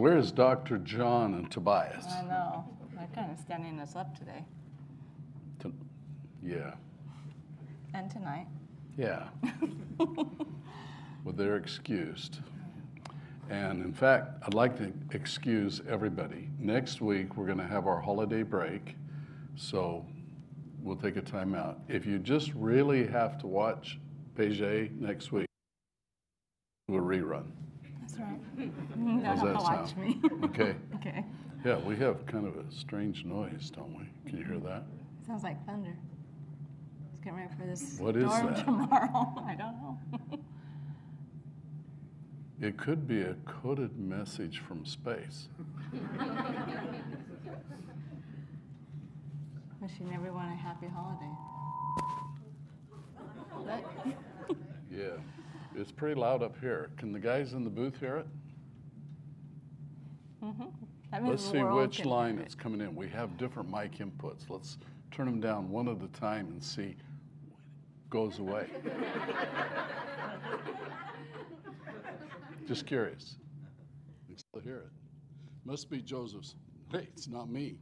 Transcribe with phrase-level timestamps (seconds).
[0.00, 0.78] where is Dr.
[0.78, 2.06] John and Tobias?
[2.08, 2.64] I know.
[2.96, 4.44] They're kind of standing us up today
[5.60, 5.72] To-
[6.42, 6.72] Yeah,
[7.94, 8.46] and tonight.
[8.96, 9.28] yeah.
[11.22, 12.38] Well, they're excused.
[13.50, 16.48] And in fact, I'd like to excuse everybody.
[16.58, 18.96] Next week, we're going to have our holiday break,
[19.54, 20.06] so
[20.82, 21.78] we'll take a time out.
[21.88, 23.98] If you just really have to watch
[24.34, 24.62] Page
[24.98, 25.46] next week,
[26.88, 27.50] do a rerun.
[28.20, 28.90] That's right.
[28.90, 29.98] Don't mm, How's that watch sound?
[29.98, 30.20] me.
[30.44, 30.74] Okay?
[30.96, 31.24] okay.
[31.64, 34.08] Yeah, we have kind of a strange noise, don't we?
[34.28, 34.64] Can you hear mm.
[34.64, 34.84] that?
[35.26, 35.96] Sounds like thunder.
[37.08, 38.64] Let's get ready for this What is storm that?
[38.64, 39.34] tomorrow.
[39.46, 39.98] I don't know.
[42.60, 45.48] It could be a coded message from space.
[49.80, 51.30] Wishing everyone a happy holiday.
[54.90, 55.16] Yeah,
[55.76, 56.90] it's pretty loud up here.
[56.96, 58.26] Can the guys in the booth hear it?
[60.44, 60.64] Mm-hmm.
[61.12, 62.42] that means Let's see which line it.
[62.42, 62.94] it's coming in.
[62.96, 64.48] We have different mic inputs.
[64.48, 64.78] Let's
[65.10, 66.96] turn them down one at a time and see
[68.08, 68.66] goes away.
[72.66, 73.36] Just curious.
[74.36, 74.88] Still hear it?
[75.66, 76.54] Must be Joseph's.
[76.90, 77.76] Hey, it's not me.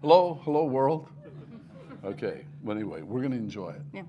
[0.00, 1.08] hello, hello world.
[2.04, 2.44] Okay.
[2.64, 4.02] Well, anyway, we're going to enjoy it, Yeah.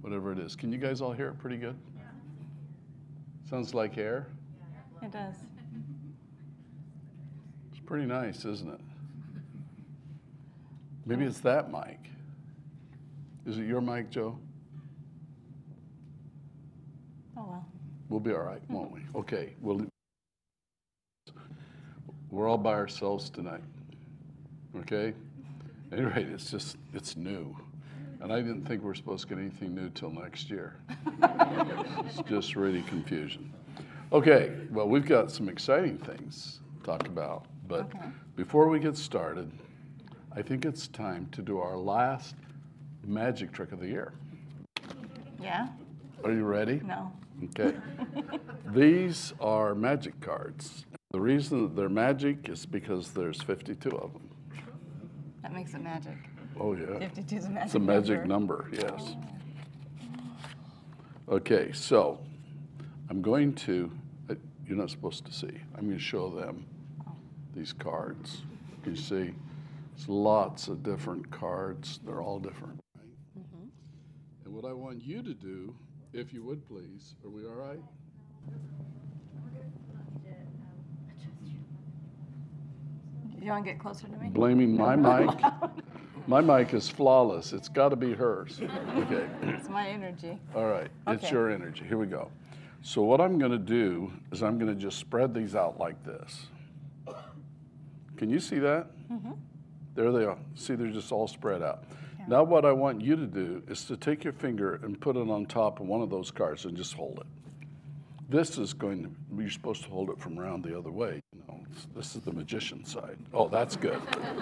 [0.00, 0.56] whatever it is.
[0.56, 1.76] Can you guys all hear it pretty good?
[3.48, 4.26] Sounds like air.
[5.02, 5.34] It does.
[7.70, 8.80] It's pretty nice, isn't it?
[11.06, 11.98] Maybe it's that mic.
[13.46, 14.38] Is it your mic, Joe?
[17.38, 17.66] Oh well.
[18.10, 19.00] We'll be all right, won't we?
[19.14, 19.86] Okay, we'll,
[22.30, 23.62] we're all by ourselves tonight.
[24.80, 25.14] Okay?
[25.90, 27.56] At any rate, it's just, it's new.
[28.20, 30.76] And I didn't think we are supposed to get anything new till next year.
[32.06, 33.52] It's just really confusion.
[34.12, 37.44] Okay, well, we've got some exciting things to talk about.
[37.68, 38.06] But Okay.
[38.34, 39.50] before we get started,
[40.34, 42.34] I think it's time to do our last
[43.04, 44.12] magic trick of the year.
[45.40, 45.68] Yeah?
[46.24, 46.80] Are you ready?
[46.84, 47.12] No.
[47.44, 47.76] Okay.
[48.72, 50.86] These are magic cards.
[51.10, 54.28] The reason that they're magic is because there's 52 of them.
[55.42, 56.16] That makes it magic.
[56.60, 56.98] Oh, yeah.
[56.98, 59.16] 52 is a magic It's a magic number, yes.
[61.28, 62.18] Okay, so
[63.10, 63.90] I'm going to,
[64.30, 64.34] uh,
[64.66, 66.66] you're not supposed to see, I'm going to show them
[67.54, 68.42] these cards.
[68.86, 69.34] You see,
[69.94, 72.00] it's lots of different cards.
[72.04, 73.44] They're all different, right?
[74.44, 75.74] And what I want you to do,
[76.12, 77.82] if you would please, are we all right?
[83.40, 84.28] You want to get closer to me?
[84.30, 84.96] Blaming my
[85.26, 85.38] mic?
[86.28, 87.54] My mic is flawless.
[87.54, 88.60] It's got to be hers.
[88.98, 89.26] Okay.
[89.42, 90.38] It's my energy.
[90.54, 91.84] All right, it's your energy.
[91.88, 92.30] Here we go.
[92.82, 96.04] So what I'm going to do is I'm going to just spread these out like
[96.04, 96.46] this.
[98.18, 98.88] Can you see that?
[99.10, 99.32] Mm-hmm.
[99.94, 100.36] There they are.
[100.54, 101.84] See, they're just all spread out.
[102.26, 105.30] Now what I want you to do is to take your finger and put it
[105.30, 107.26] on top of one of those cards and just hold it.
[108.28, 109.10] This is going to,
[109.40, 111.22] you're supposed to hold it from around the other way.
[111.32, 111.60] You know,
[111.96, 113.16] this is the magician side.
[113.32, 114.00] Oh, that's good.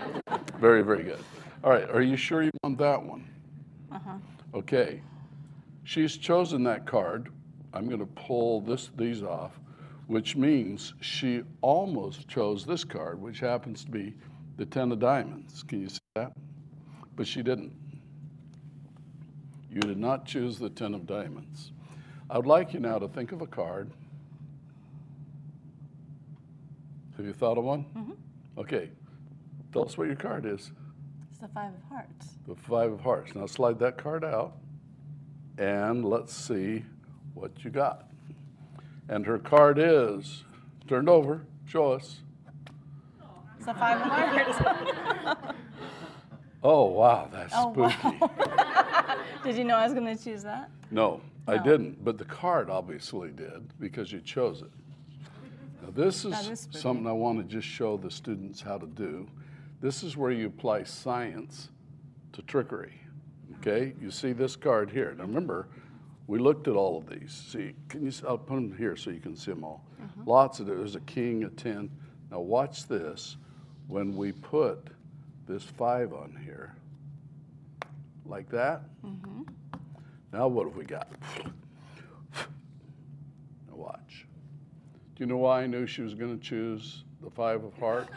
[0.58, 1.20] very, very good.
[1.65, 3.28] All right, are you sure you want that one?
[3.91, 4.17] Uh-huh.
[4.55, 5.00] Okay.
[5.84, 7.28] She's chosen that card.
[7.72, 9.53] I'm going to pull this these off,
[10.06, 14.15] which means she almost chose this card, which happens to be
[14.56, 15.62] the 10 of diamonds.
[15.62, 16.33] Can you see that?
[17.15, 17.72] But she didn't.
[19.71, 21.72] You did not choose the 10 of diamonds.
[22.31, 23.91] I would like you now to think of a card.
[27.16, 27.84] Have you thought of one?
[27.97, 28.13] Mm-hmm.
[28.60, 28.91] Okay.
[29.72, 30.71] Tell us what your card is.
[31.36, 32.27] It's the Five of Hearts.
[32.48, 33.34] The five of hearts.
[33.34, 34.54] Now slide that card out
[35.59, 36.83] and let's see
[37.34, 38.09] what you got.
[39.10, 40.44] And her card is
[40.88, 41.42] turned over.
[41.66, 42.21] Show us.
[43.59, 45.47] It's the Five of Hearts.
[46.62, 48.18] Oh, wow, that's oh, spooky.
[48.18, 49.18] wow.
[49.44, 50.71] Did you know I was going to choose that?
[50.91, 54.71] No, I didn't, but the card obviously did because you chose it.
[55.82, 59.28] Now, this is, is something I want to just show the students how to do.
[59.81, 61.71] This is where you apply science
[62.33, 63.01] to trickery.
[63.59, 65.15] Okay, you see this card here.
[65.17, 65.69] Now remember,
[66.27, 67.33] we looked at all of these.
[67.33, 68.13] See, can you?
[68.27, 69.84] I'll put them here so you can see them all.
[70.01, 70.28] Mm-hmm.
[70.28, 71.91] Lots of there's a king, a ten.
[72.31, 73.37] Now watch this.
[73.87, 74.89] When we put
[75.47, 76.75] this five on here,
[78.25, 78.83] like that.
[79.05, 79.43] Mm-hmm.
[80.33, 81.09] Now what have we got?
[82.34, 84.27] Now watch.
[85.15, 88.10] Do you know why I knew she was going to choose the five of hearts?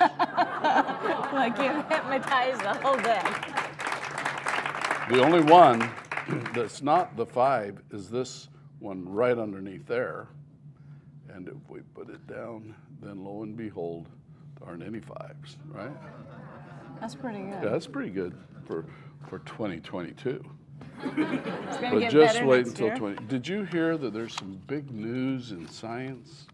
[1.34, 3.22] like you hypnotized the whole day.
[5.10, 5.90] the only one
[6.54, 8.50] that's not the five is this
[8.80, 10.28] one right underneath there.
[11.34, 14.08] And if we put it down, then lo and behold,
[14.60, 15.92] there aren't any fives, right?
[17.00, 17.64] That's pretty good.
[17.64, 18.36] Yeah, that's pretty good
[18.66, 18.86] for,
[19.28, 20.44] for 2022.
[21.02, 22.98] It's But just wait until year.
[22.98, 23.28] 20.
[23.28, 26.48] Did you hear that there's some big news in science?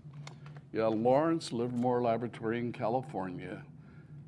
[0.76, 3.64] Yeah, Lawrence Livermore Laboratory in California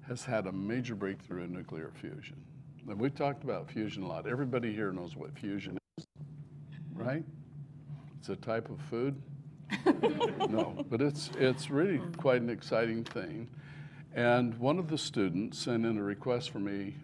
[0.07, 2.37] has had a major breakthrough in nuclear fusion.
[2.87, 4.25] And we talked about fusion a lot.
[4.25, 6.07] Everybody here knows what fusion is,
[6.93, 7.25] right?
[8.17, 9.21] It's a type of food.
[10.49, 13.49] no, but it's it's really quite an exciting thing.
[14.15, 16.95] And one of the students sent in a request for me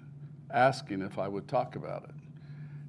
[0.53, 2.15] asking if I would talk about it.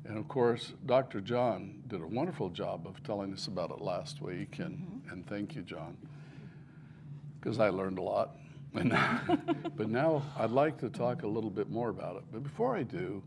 [0.09, 1.21] And of course, Dr.
[1.21, 5.11] John did a wonderful job of telling us about it last week, and, mm-hmm.
[5.11, 5.97] and thank you, John,
[7.45, 8.37] because I learned a lot.
[9.77, 12.23] But now I'd like to talk a little bit more about it.
[12.33, 13.23] But before I do,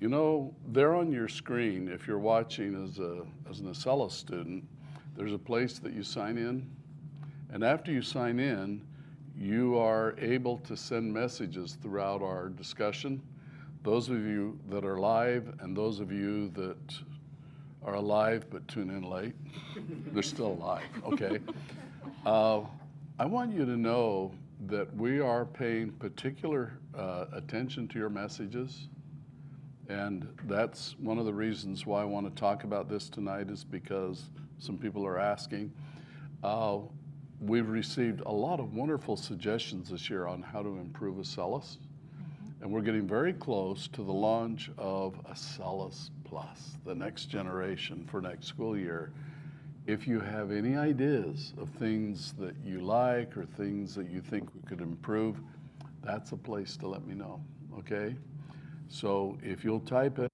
[0.00, 4.64] you know, there on your screen, if you're watching as, a, as an Acellus student,
[5.16, 6.68] there's a place that you sign in.
[7.52, 8.82] And after you sign in,
[9.36, 13.22] you are able to send messages throughout our discussion.
[13.84, 16.98] Those of you that are live and those of you that
[17.84, 19.34] are alive but tune in late,
[20.12, 21.38] they're still alive, okay?
[22.26, 22.60] Uh,
[23.20, 24.32] I want you to know
[24.68, 28.86] that we are paying particular uh, attention to your messages.
[29.88, 33.64] And that's one of the reasons why I want to talk about this tonight, is
[33.64, 34.30] because
[34.60, 35.72] some people are asking.
[36.44, 36.78] Uh,
[37.40, 41.78] we've received a lot of wonderful suggestions this year on how to improve Acellus.
[42.60, 48.20] And we're getting very close to the launch of Acellus Plus, the next generation for
[48.20, 49.10] next school year.
[49.88, 54.46] If you have any ideas of things that you like or things that you think
[54.54, 55.40] we could improve,
[56.04, 57.40] that's a place to let me know,
[57.78, 58.14] okay?
[58.88, 60.28] So if you'll type it,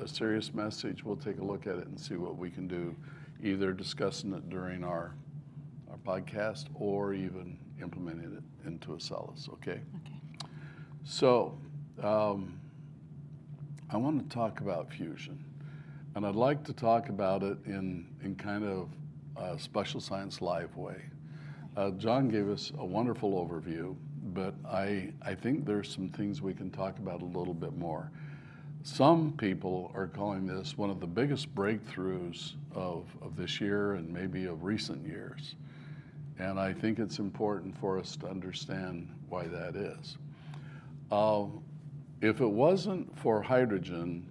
[0.00, 2.96] a serious message, we'll take a look at it and see what we can do,
[3.40, 5.14] either discussing it during our,
[5.88, 9.80] our podcast or even implementing it into Acellus, okay?
[10.00, 10.50] Okay.
[11.04, 11.56] So,
[12.02, 12.58] um,
[13.90, 15.44] I want to talk about fusion,
[16.18, 18.88] and I'd like to talk about it in, in kind of
[19.36, 20.96] a special science live way.
[21.76, 23.94] Uh, John gave us a wonderful overview,
[24.34, 28.10] but I, I think there's some things we can talk about a little bit more.
[28.82, 34.12] Some people are calling this one of the biggest breakthroughs of, of this year and
[34.12, 35.54] maybe of recent years.
[36.40, 40.18] And I think it's important for us to understand why that is.
[41.12, 41.44] Uh,
[42.20, 44.28] if it wasn't for hydrogen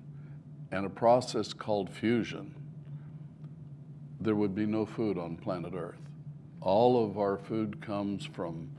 [0.71, 2.53] and a process called fusion,
[4.19, 6.01] there would be no food on planet Earth.
[6.61, 8.69] All of our food comes from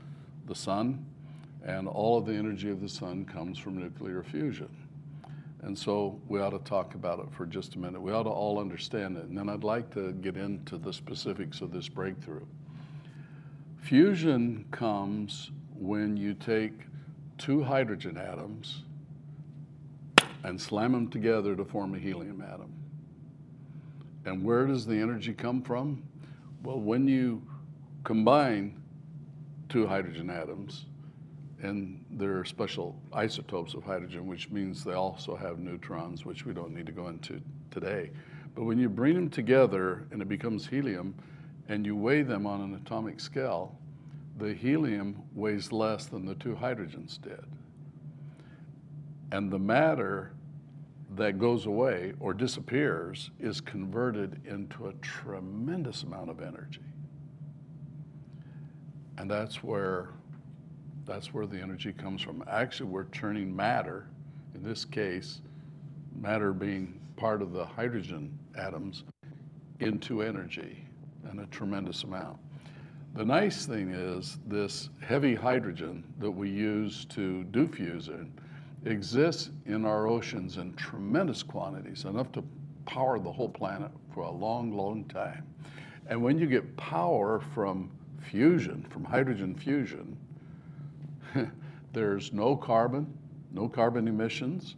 [0.47, 1.05] the sun,
[1.63, 4.69] and all of the energy of the sun comes from nuclear fusion.
[5.61, 8.01] And so we ought to talk about it for just a minute.
[8.01, 9.25] We ought to all understand it.
[9.25, 12.45] And then I'd like to get into the specifics of this breakthrough.
[13.81, 16.73] Fusion comes when you take
[17.37, 18.83] two hydrogen atoms
[20.43, 22.73] and slam them together to form a helium atom.
[24.25, 26.03] And where does the energy come from?
[26.63, 27.41] Well, when you
[28.03, 28.81] combine
[29.69, 30.85] two hydrogen atoms,
[31.61, 36.53] and there are special isotopes of hydrogen, which means they also have neutrons, which we
[36.53, 37.41] don't need to go into
[37.71, 38.11] today.
[38.55, 41.15] But when you bring them together and it becomes helium,
[41.67, 43.77] and you weigh them on an atomic scale,
[44.37, 47.45] the helium weighs less than the two hydrogens did.
[49.31, 50.33] And the matter
[51.15, 56.81] that goes away or disappears is converted into a tremendous amount of energy.
[59.17, 60.09] And that's where
[61.05, 62.43] that's where the energy comes from.
[62.47, 64.07] Actually, we're turning matter,
[64.53, 65.41] in this case,
[66.15, 69.05] matter being part of the hydrogen atoms,
[69.79, 70.85] into energy,
[71.27, 72.37] and a tremendous amount.
[73.15, 78.31] The nice thing is this heavy hydrogen that we use to do fusion
[78.85, 82.43] exists in our oceans in tremendous quantities, enough to
[82.85, 85.45] power the whole planet for a long, long time.
[86.07, 90.17] And when you get power from fusion, from hydrogen fusion,
[91.93, 93.05] there's no carbon,
[93.51, 94.75] no carbon emissions,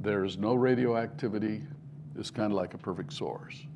[0.00, 1.62] there's no radioactivity.
[2.18, 3.66] It's kind of like a perfect source.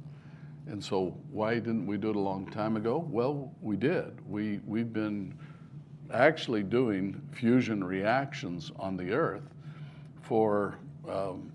[0.66, 3.04] And so, why didn't we do it a long time ago?
[3.10, 4.18] Well, we did.
[4.28, 5.34] We, we've been
[6.12, 9.42] actually doing fusion reactions on the Earth
[10.30, 11.50] for um,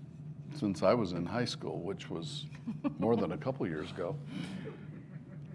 [0.54, 2.44] since I was in high school, which was
[2.98, 4.14] more than a couple years ago.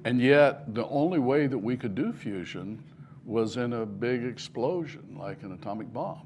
[0.06, 2.84] And yet, the only way that we could do fusion
[3.24, 6.25] was in a big explosion, like an atomic bomb.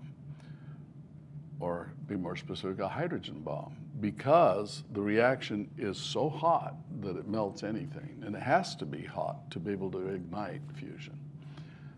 [1.60, 7.28] or be more specific, a hydrogen bomb, because the reaction is so hot that it
[7.28, 11.18] melts anything, and it has to be hot to be able to ignite fusion.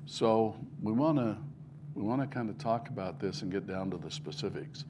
[0.05, 1.37] So we want to
[1.97, 4.85] we want to kind of talk about this and get down to the specifics,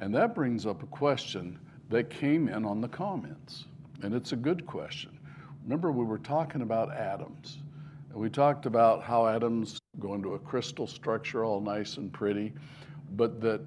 [0.00, 1.56] and that brings up a question
[1.88, 3.66] that came in on the comments,
[4.02, 5.16] and it's a good question.
[5.62, 7.58] Remember, we were talking about atoms,
[8.10, 12.52] and we talked about how atoms go into a crystal structure, all nice and pretty,
[13.12, 13.60] but that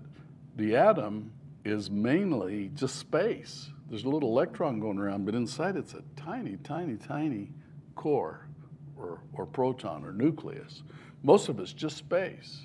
[0.57, 1.31] the atom
[1.63, 3.69] is mainly just space.
[3.89, 7.51] There's a little electron going around, but inside it's a tiny, tiny, tiny
[7.95, 8.47] core
[8.97, 10.83] or, or proton or nucleus.
[11.25, 12.61] Most of it's just space.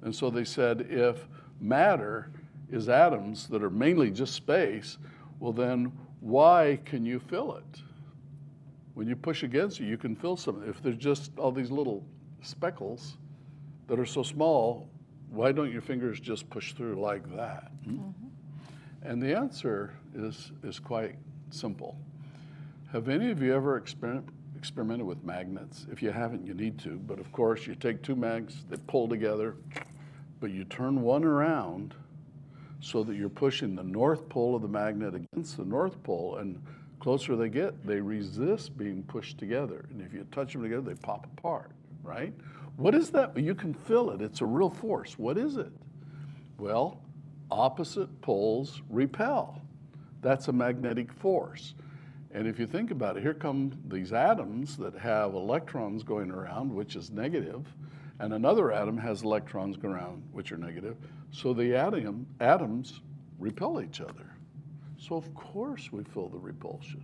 [0.00, 1.28] And so they said if
[1.60, 2.30] matter
[2.70, 4.96] is atoms that are mainly just space,
[5.40, 7.82] well, then why can you fill it?
[8.94, 10.64] When you push against it, you can fill some.
[10.66, 12.02] If there's just all these little
[12.40, 13.18] speckles
[13.88, 14.88] that are so small,
[15.28, 17.72] why don't your fingers just push through like that?
[17.84, 17.96] Hmm?
[17.96, 18.26] Mm-hmm.
[19.02, 21.16] And the answer is, is quite
[21.50, 21.98] simple.
[22.90, 24.30] Have any of you ever experiment,
[24.62, 25.86] experimented with magnets?
[25.90, 26.90] If you haven't, you need to.
[26.90, 29.56] But of course, you take two mags, they pull together,
[30.38, 31.96] but you turn one around
[32.78, 36.36] so that you're pushing the north pole of the magnet against the north pole.
[36.36, 36.62] And
[37.00, 39.86] closer they get, they resist being pushed together.
[39.90, 41.72] And if you touch them together, they pop apart,
[42.04, 42.32] right?
[42.76, 43.36] What is that?
[43.36, 44.22] You can feel it.
[44.22, 45.18] It's a real force.
[45.18, 45.72] What is it?
[46.58, 47.00] Well,
[47.50, 49.60] opposite poles repel.
[50.20, 51.74] That's a magnetic force.
[52.32, 56.72] And if you think about it, here come these atoms that have electrons going around,
[56.72, 57.66] which is negative,
[58.20, 60.96] and another atom has electrons going around, which are negative.
[61.30, 63.00] So the atom, atoms
[63.38, 64.32] repel each other.
[64.98, 67.02] So of course we feel the repulsion.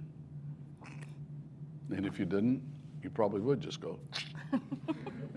[1.91, 2.63] And if you didn't,
[3.03, 3.99] you probably would just go.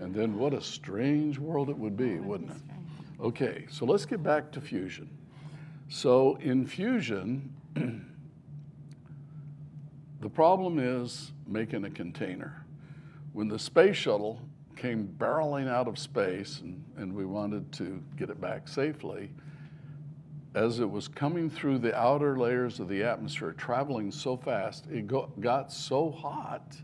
[0.02, 2.56] And then what a strange world it would be, wouldn't it?
[3.20, 5.08] Okay, so let's get back to fusion.
[5.88, 7.54] So in fusion,
[10.22, 12.64] the problem is making a container.
[13.32, 14.40] When the space shuttle
[14.76, 19.30] came barreling out of space and, and we wanted to get it back safely,
[20.54, 25.08] as it was coming through the outer layers of the atmosphere, traveling so fast, it
[25.40, 26.76] got so hot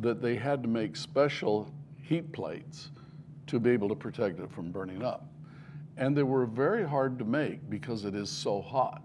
[0.00, 2.90] that they had to make special heat plates
[3.48, 5.26] to be able to protect it from burning up.
[5.96, 9.02] And they were very hard to make because it is so hot.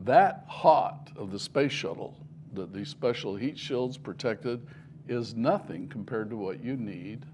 [0.00, 2.14] That hot of the space shuttle
[2.54, 4.66] that these special heat shields protected
[5.08, 7.26] is nothing compared to what you need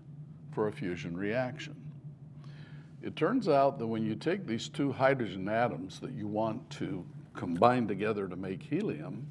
[0.53, 1.77] for a fusion reaction.
[3.03, 7.05] It turns out that when you take these two hydrogen atoms that you want to
[7.35, 9.27] combine together to make helium,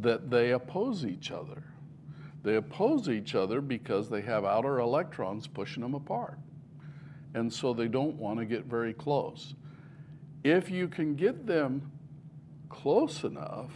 [0.00, 1.62] that they oppose each other.
[2.42, 6.38] They oppose each other because they have outer electrons pushing them apart.
[7.34, 9.54] And so they don't want to get very close.
[10.44, 11.90] If you can get them
[12.68, 13.70] close enough,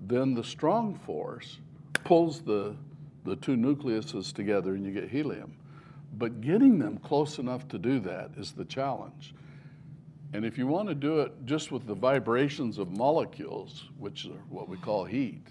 [0.00, 1.58] then the strong force
[2.04, 2.76] pulls the,
[3.24, 5.56] the two nucleuses together and you get helium.
[6.16, 9.34] But getting them close enough to do that is the challenge.
[10.32, 14.42] And if you want to do it just with the vibrations of molecules, which are
[14.48, 15.46] what we call heat,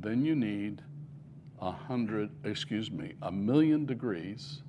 [0.00, 0.82] then you need
[1.60, 4.62] a hundred, excuse me, a million degrees,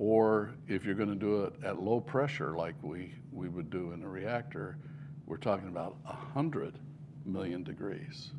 [0.00, 3.92] or if you're going to do it at low pressure like we, we would do
[3.92, 4.78] in a reactor,
[5.26, 6.78] we're talking about a hundred
[7.26, 8.32] million degrees.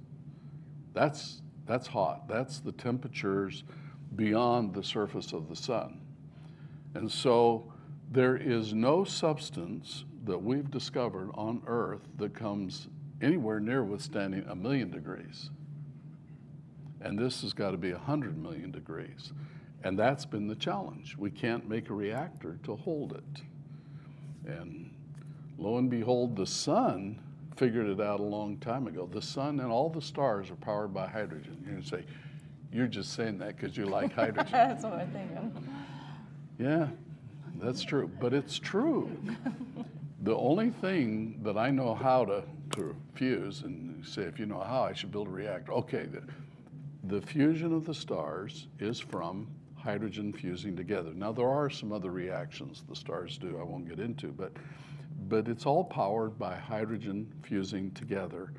[0.96, 2.28] That's, that's hot.
[2.28, 3.64] That's the temperatures
[4.16, 6.02] beyond the surface of the sun.
[6.96, 7.72] And so
[8.12, 12.88] there is no substance that we've discovered on Earth that comes
[13.22, 15.52] anywhere near withstanding a million degrees.
[17.02, 19.32] And this has got to be 100 million degrees.
[19.84, 21.16] And that's been the challenge.
[21.18, 23.42] We can't make a reactor to hold it.
[24.46, 24.92] And
[25.58, 27.20] lo and behold, the sun
[27.56, 29.10] figured it out a long time ago.
[29.12, 31.58] The sun and all the stars are powered by hydrogen.
[31.64, 32.04] You're going to say,
[32.72, 34.48] you're just saying that because you like hydrogen.
[34.52, 35.74] that's what I'm thinking.
[36.58, 36.88] Yeah,
[37.56, 38.10] that's true.
[38.20, 39.12] But it's true.
[40.22, 42.44] the only thing that I know how to,
[42.76, 45.74] to fuse, and say, if you know how, I should build a reactor.
[45.74, 46.08] Okay,
[47.04, 49.48] the fusion of the stars is from
[49.82, 51.12] hydrogen fusing together.
[51.14, 54.52] Now, there are some other reactions the stars do I won't get into, but,
[55.28, 58.54] but it's all powered by hydrogen fusing together.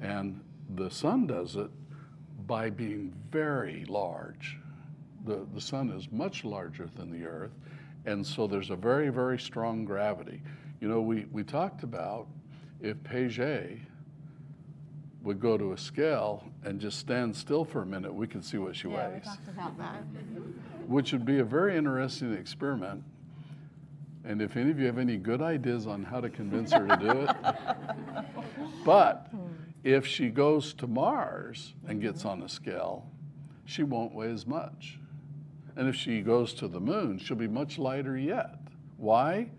[0.00, 0.40] And
[0.76, 1.70] the sun does it
[2.46, 4.58] by being very large.
[5.24, 7.52] The, the sun is much larger than the earth,
[8.06, 10.42] and so there's a very, very strong gravity.
[10.80, 12.26] You know, we, we talked about
[12.80, 13.78] if Paget
[15.24, 18.58] would go to a scale and just stand still for a minute, we could see
[18.58, 19.24] what she Yeah, we weighs.
[19.24, 20.02] talked about that.
[20.86, 23.02] which would be a very interesting experiment.
[24.26, 26.96] And if any of you have any good ideas on how to convince her to
[26.96, 27.30] do it,
[28.84, 29.30] but
[29.82, 33.06] if she goes to Mars and gets on a scale,
[33.64, 34.98] she won't weigh as much.
[35.76, 38.58] And if she goes to the moon, she'll be much lighter yet.
[38.98, 39.50] Why?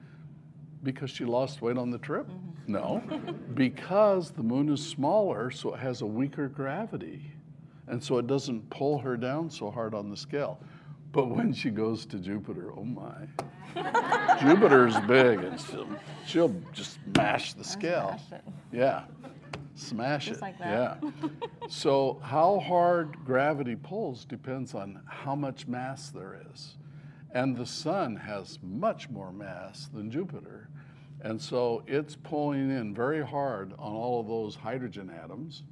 [0.84, 2.28] Because she lost weight on the trip?
[2.28, 2.52] Mm-hmm.
[2.68, 3.04] No,
[3.54, 7.32] because the moon is smaller, so it has a weaker gravity.
[7.88, 10.60] And so it doesn't pull her down so hard on the scale.
[11.12, 13.28] But when she goes to Jupiter, oh my.
[14.42, 15.88] Jupiter's big and she'll,
[16.26, 18.20] she'll just mash the scale.
[18.28, 18.42] Smash
[18.72, 19.04] Yeah.
[19.76, 20.42] Smash Just it.
[20.42, 21.02] like that.
[21.04, 21.30] Yeah.
[21.70, 26.76] so how hard gravity pulls depends on how much mass there is.
[27.32, 30.70] And the sun has much more mass than Jupiter.
[31.26, 35.64] And so it's pulling in very hard on all of those hydrogen atoms,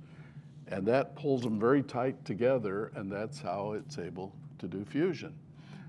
[0.68, 5.36] and that pulls them very tight together, and that's how it's able to do fusion.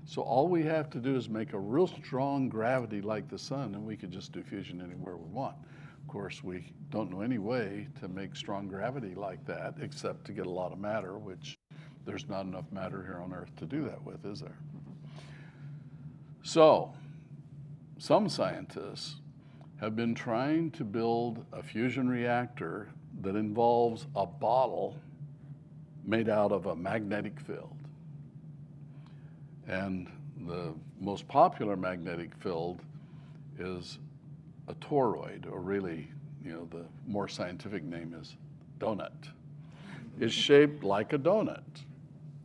[0.05, 3.73] So all we have to do is make a real strong gravity like the sun,
[3.73, 5.55] and we could just do fusion anywhere we want.
[6.03, 10.31] Of course, we don't know any way to make strong gravity like that except to
[10.31, 11.57] get a lot of matter, which
[12.05, 14.59] there's not enough matter here on Earth to do that with, is there?
[16.43, 16.93] So,
[17.97, 19.15] some scientists
[19.79, 22.87] have been trying to build a fusion reactor
[23.21, 24.97] that involves a bottle
[26.05, 27.75] made out of a magnetic field.
[29.67, 30.07] And
[30.47, 32.81] the most popular magnetic field
[33.57, 33.99] is
[34.67, 36.07] a toroid, or really,
[36.43, 38.35] you know, the more scientific name is
[38.79, 39.29] donut.
[40.19, 41.63] It's shaped like a donut.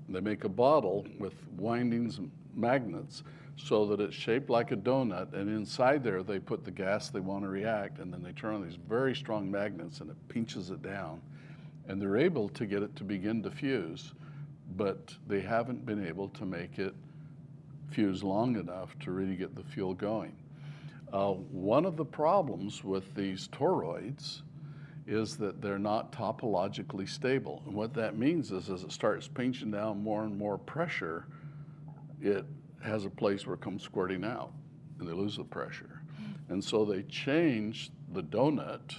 [0.09, 3.22] They make a bottle with windings and magnets
[3.64, 7.20] so that it's shaped like a donut, and inside there they put the gas they
[7.20, 10.70] want to react, and then they turn on these very strong magnets and it pinches
[10.70, 11.20] it down.
[11.88, 14.12] And they're able to get it to begin to fuse,
[14.77, 16.94] but they haven't been able to make it
[17.90, 20.37] fuse long enough to really get the fuel going.
[21.12, 24.42] Uh, one of the problems with these toroids
[25.09, 27.62] is that they're not topologically stable.
[27.66, 31.27] And what that means is as it starts pinching down more and more pressure,
[32.20, 32.44] it
[32.82, 34.52] has a place where it comes squirting out
[34.98, 36.02] and they lose the pressure.
[36.48, 38.96] And so they changed the donut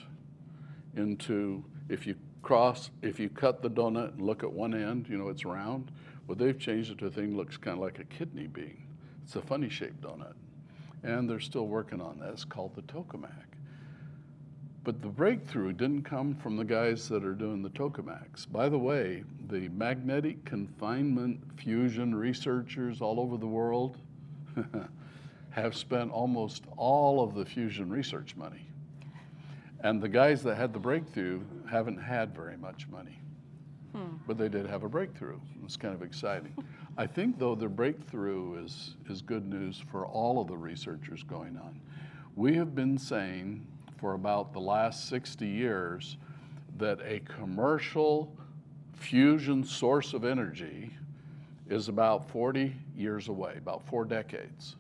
[0.96, 5.18] into, if you cross, if you cut the donut and look at one end, you
[5.18, 5.92] know, it's round.
[6.28, 8.84] Well, they've changed it to a thing that looks kind of like a kidney bean.
[9.24, 10.34] It's a funny shaped donut.
[11.04, 12.30] And they're still working on that.
[12.30, 13.30] It's called the tokamak.
[14.84, 18.52] But the breakthrough didn't come from the guys that are doing the tokamaks.
[18.52, 23.98] By the way, the magnetic confinement fusion researchers all over the world
[25.52, 28.66] have spent almost all of the fusion research money.
[29.82, 33.20] And the guys that had the breakthrough haven't had very much money.
[33.94, 34.16] Hmm.
[34.26, 35.40] But they did have a breakthrough.
[35.64, 36.56] It's kind of exciting.
[36.98, 41.58] I think, though, the breakthrough is, is good news for all of the researchers going
[41.58, 41.80] on.
[42.36, 43.68] We have been saying
[44.02, 46.18] for about the last 60 years
[46.80, 48.36] that a commercial
[48.94, 50.90] fusion source of energy
[51.70, 54.76] is about 40 years away, about four decades.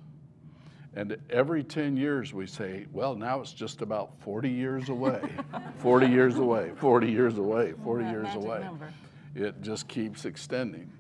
[0.95, 5.21] And every 10 years we say, well, now it's just about 40 years away,
[5.77, 8.59] 40 years away, 40 years away, 40 years away.
[8.61, 8.91] Number.
[9.35, 10.91] It just keeps extending.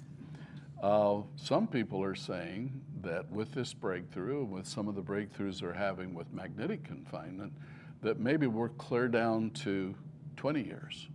[0.81, 5.73] Uh, some people are saying that with this breakthrough, with some of the breakthroughs they're
[5.73, 7.51] having with magnetic confinement,
[8.01, 9.95] that maybe we're clear down to
[10.37, 11.07] 20 years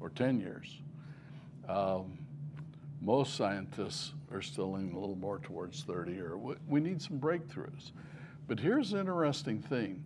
[0.00, 0.80] or 10 years.
[1.68, 2.18] Um,
[3.00, 7.92] most scientists are still leaning a little more towards 30 or we, need some breakthroughs.
[8.48, 10.02] But here's the interesting thing.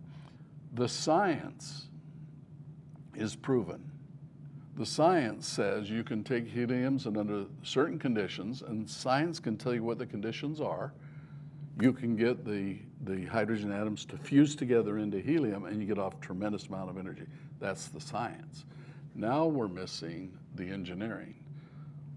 [0.73, 1.87] The science
[3.15, 3.91] is proven.
[4.77, 9.73] The science says you can take heliums and under certain conditions, and science can tell
[9.73, 10.91] you what the conditions are,
[11.79, 15.97] you can get the, the hydrogen atoms to fuse together into helium and you get
[15.97, 17.25] off tremendous amount of energy.
[17.59, 18.65] That's the science.
[19.13, 21.35] Now we're missing the engineering,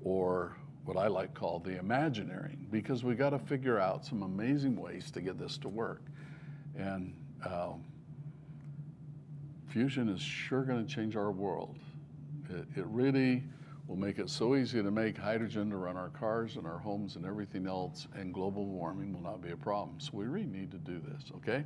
[0.02, 4.76] or what I like call the imagineering, because we got to figure out some amazing
[4.76, 6.02] ways to get this to work.
[6.76, 7.84] And um,
[9.68, 11.76] fusion is sure going to change our world.
[12.48, 13.42] It, it really
[13.88, 17.16] will make it so easy to make hydrogen to run our cars and our homes
[17.16, 19.98] and everything else, and global warming will not be a problem.
[19.98, 21.64] So we really need to do this, okay?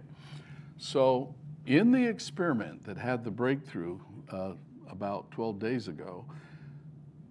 [0.78, 1.34] So
[1.66, 3.98] in the experiment that had the breakthrough
[4.30, 4.52] uh,
[4.88, 6.24] about 12 days ago,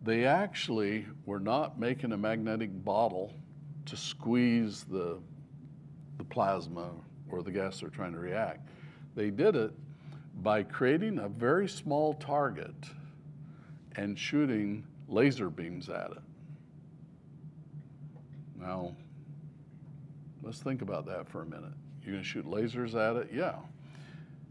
[0.04, 3.34] they actually were not making a magnetic bottle
[3.86, 5.20] to squeeze the,
[6.18, 6.90] the plasma
[7.30, 8.68] or the gas they're trying to react.
[9.16, 9.72] They did it
[10.42, 12.76] by creating a very small target
[13.96, 16.22] and shooting laser beams at it.
[18.60, 18.96] Now,
[20.44, 21.74] Let's think about that for a minute.
[22.04, 23.30] You're going to shoot lasers at it?
[23.34, 23.56] Yeah.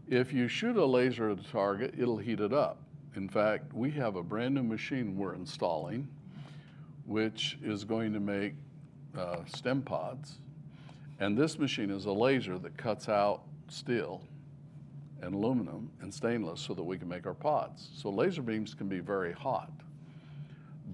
[0.07, 2.79] If you shoot a laser at a target, it'll heat it up.
[3.15, 6.07] In fact, we have a brand new machine we're installing,
[7.05, 8.53] which is going to make
[9.17, 10.37] uh, stem pods.
[11.19, 14.21] And this machine is a laser that cuts out steel
[15.21, 17.89] and aluminum and stainless so that we can make our pods.
[17.95, 19.71] So laser beams can be very hot.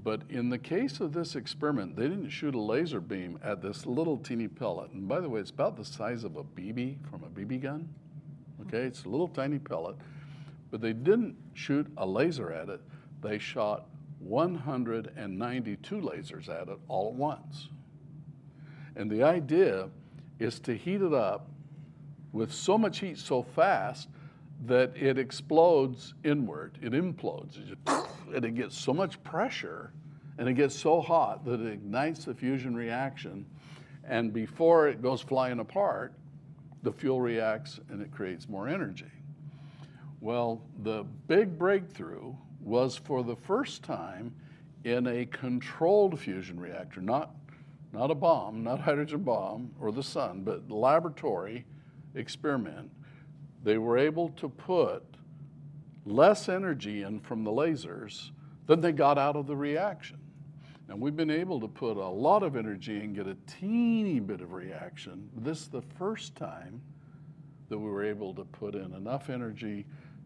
[0.03, 3.85] But in the case of this experiment, they didn't shoot a laser beam at this
[3.85, 4.91] little teeny pellet.
[4.91, 7.89] And by the way, it's about the size of a BB from a BB gun.
[8.61, 9.95] Okay, it's a little tiny pellet.
[10.71, 12.81] But they didn't shoot a laser at it.
[13.21, 13.85] They shot
[14.19, 17.69] 192 lasers at it all at once.
[18.95, 19.89] And the idea
[20.39, 21.49] is to heat it up
[22.31, 24.07] with so much heat so fast
[24.65, 29.91] that it explodes inward, it implodes, it just, and it gets so much pressure
[30.37, 33.45] and it gets so hot that it ignites the fusion reaction.
[34.03, 36.13] And before it goes flying apart,
[36.83, 39.11] the fuel reacts and it creates more energy.
[40.21, 44.33] Well, the big breakthrough was for the first time
[44.83, 47.31] in a controlled fusion reactor, not,
[47.93, 51.65] not a bomb, not hydrogen bomb or the sun, but laboratory
[52.15, 52.91] experiment
[53.67, 55.03] they were able to put
[56.05, 58.31] less energy in from the lasers
[58.65, 60.17] than they got out of the reaction.
[60.87, 64.39] And we've been able to put a lot of energy and get a teeny bit
[64.39, 65.29] of reaction.
[65.35, 66.81] This is the first time
[67.67, 69.85] that we were able to put in enough energy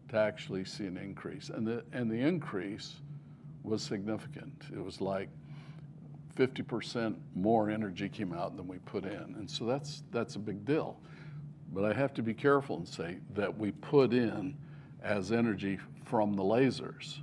[0.10, 1.49] to actually see an increase.
[1.49, 2.97] And the, and the increase
[3.63, 4.65] was significant.
[4.71, 5.30] It was like
[6.36, 9.36] 50% more energy came out than we put in.
[9.39, 10.99] And so that's, that's a big deal.
[11.71, 14.55] But I have to be careful and say that we put in
[15.01, 17.19] as energy from the lasers.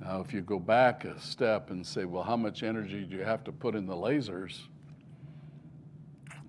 [0.00, 3.24] Now, if you go back a step and say, well, how much energy do you
[3.24, 4.60] have to put in the lasers?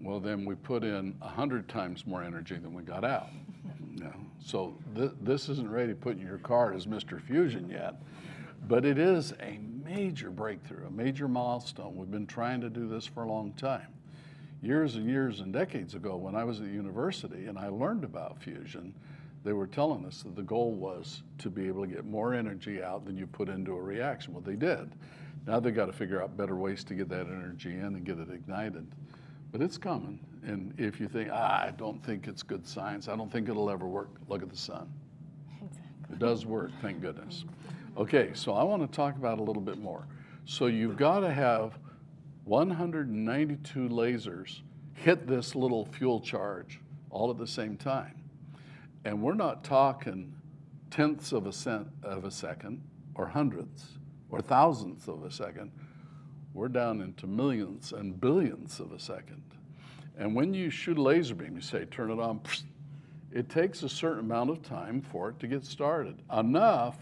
[0.01, 3.29] Well, then we put in 100 times more energy than we got out.
[4.45, 7.21] So th- this isn't ready to put in your card as Mr.
[7.21, 8.01] Fusion yet,
[8.67, 11.95] but it is a major breakthrough, a major milestone.
[11.95, 13.87] We've been trying to do this for a long time
[14.63, 18.41] years and years and decades ago when I was at university and I learned about
[18.41, 18.93] fusion,
[19.43, 22.81] they were telling us that the goal was to be able to get more energy
[22.81, 24.33] out than you put into a reaction.
[24.33, 24.89] Well, they did.
[25.45, 28.19] Now they've got to figure out better ways to get that energy in and get
[28.19, 28.87] it ignited.
[29.51, 30.17] But it's coming.
[30.45, 33.69] And if you think, ah, I don't think it's good science, I don't think it'll
[33.69, 34.91] ever work, look at the sun.
[35.61, 36.15] Exactly.
[36.15, 37.43] It does work, thank goodness.
[37.97, 40.07] Okay, so I want to talk about a little bit more.
[40.45, 41.77] So you've got to have
[42.45, 44.61] 192 lasers
[44.93, 46.79] hit this little fuel charge
[47.09, 48.15] all at the same time.
[49.05, 50.33] And we're not talking
[50.89, 52.81] tenths of a cent of a second
[53.15, 53.97] or hundredths
[54.29, 55.71] or thousandths of a second.
[56.53, 59.43] We're down into millions and billions of a second.
[60.17, 62.41] And when you shoot a laser beam, you say, turn it on,
[63.31, 66.21] it takes a certain amount of time for it to get started.
[66.31, 66.97] Enough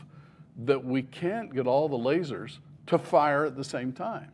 [0.65, 4.31] that we can't get all the lasers to fire at the same time.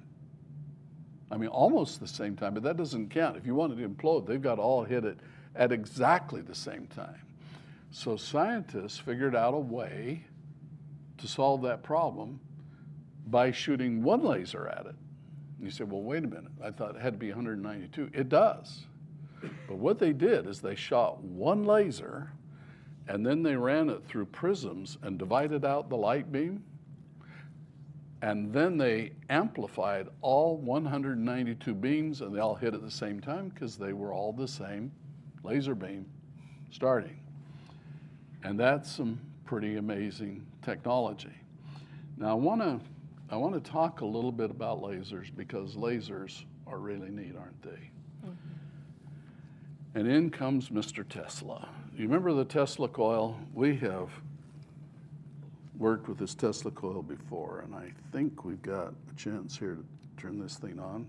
[1.29, 3.35] I mean, almost the same time, but that doesn't count.
[3.35, 5.19] If you wanted it to implode, they've got to all hit it
[5.55, 7.21] at exactly the same time.
[7.91, 10.23] So scientists figured out a way
[11.17, 12.39] to solve that problem
[13.27, 14.95] by shooting one laser at it.
[15.57, 16.51] And you say, well, wait a minute.
[16.63, 18.11] I thought it had to be 192.
[18.13, 18.85] It does.
[19.67, 22.31] But what they did is they shot one laser
[23.07, 26.63] and then they ran it through prisms and divided out the light beam
[28.21, 33.49] and then they amplified all 192 beams and they all hit at the same time
[33.49, 34.91] because they were all the same
[35.43, 36.06] laser beam
[36.71, 37.19] starting.
[38.43, 41.34] And that's some pretty amazing technology.
[42.17, 42.80] Now I want to
[43.30, 47.62] I want to talk a little bit about lasers because lasers are really neat, aren't
[47.62, 47.91] they?
[48.25, 48.32] Mm-hmm.
[49.95, 51.08] And in comes Mr.
[51.08, 51.67] Tesla.
[51.93, 53.38] You remember the Tesla coil?
[53.53, 54.10] We have
[55.77, 59.83] worked with this Tesla coil before, and I think we've got a chance here to
[60.21, 61.07] turn this thing on.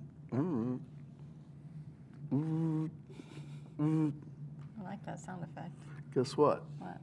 [3.80, 5.72] I like that sound effect.
[6.14, 6.64] Guess what?
[6.78, 6.98] What?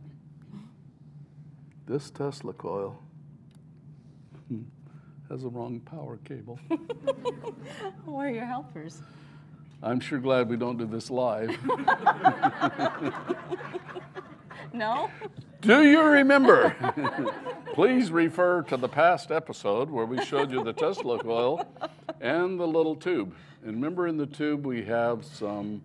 [1.88, 3.00] This Tesla coil
[5.30, 6.60] has a wrong power cable.
[8.06, 9.02] Who are your helpers?
[9.82, 11.50] I'm sure glad we don't do this live.
[14.76, 15.10] no?
[15.62, 16.76] Do you remember?
[17.74, 21.68] Please refer to the past episode where we showed you the Tesla coil
[22.22, 23.34] and the little tube.
[23.64, 25.82] And remember in the tube we have some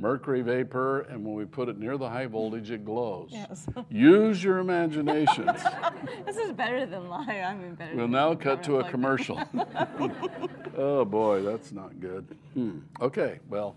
[0.00, 3.28] mercury vapor, and when we put it near the high voltage, it glows.
[3.30, 3.66] Yes.
[3.90, 5.62] Use your imaginations.
[6.26, 7.28] this is better than live.
[7.28, 7.94] I mean, better.
[7.94, 9.40] We'll now cut to a commercial.
[10.76, 12.26] oh boy, that's not good.
[12.54, 12.78] Hmm.
[13.00, 13.76] Okay, well,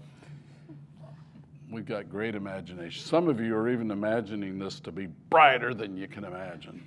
[1.73, 3.03] we've got great imagination.
[3.03, 6.85] Some of you are even imagining this to be brighter than you can imagine.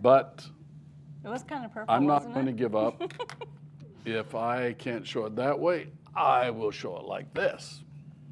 [0.00, 0.46] But
[1.24, 1.92] It was kind of purple.
[1.92, 3.02] I'm not going to give up.
[4.04, 7.82] if I can't show it that way, I will show it like this.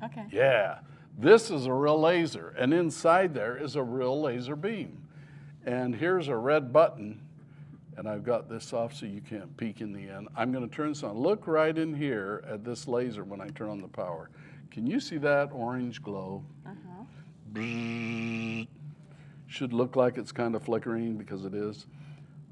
[0.05, 0.25] Okay.
[0.31, 0.79] Yeah,
[1.19, 5.09] this is a real laser, and inside there is a real laser beam.
[5.65, 7.21] And here's a red button,
[7.97, 10.29] and I've got this off so you can't peek in the end.
[10.37, 11.17] I'm going to turn this on.
[11.17, 14.31] Look right in here at this laser when I turn on the power.
[14.73, 16.43] Can you see that orange glow?
[16.67, 17.05] Uh-huh.
[19.47, 21.87] Should look like it's kind of flickering because it is.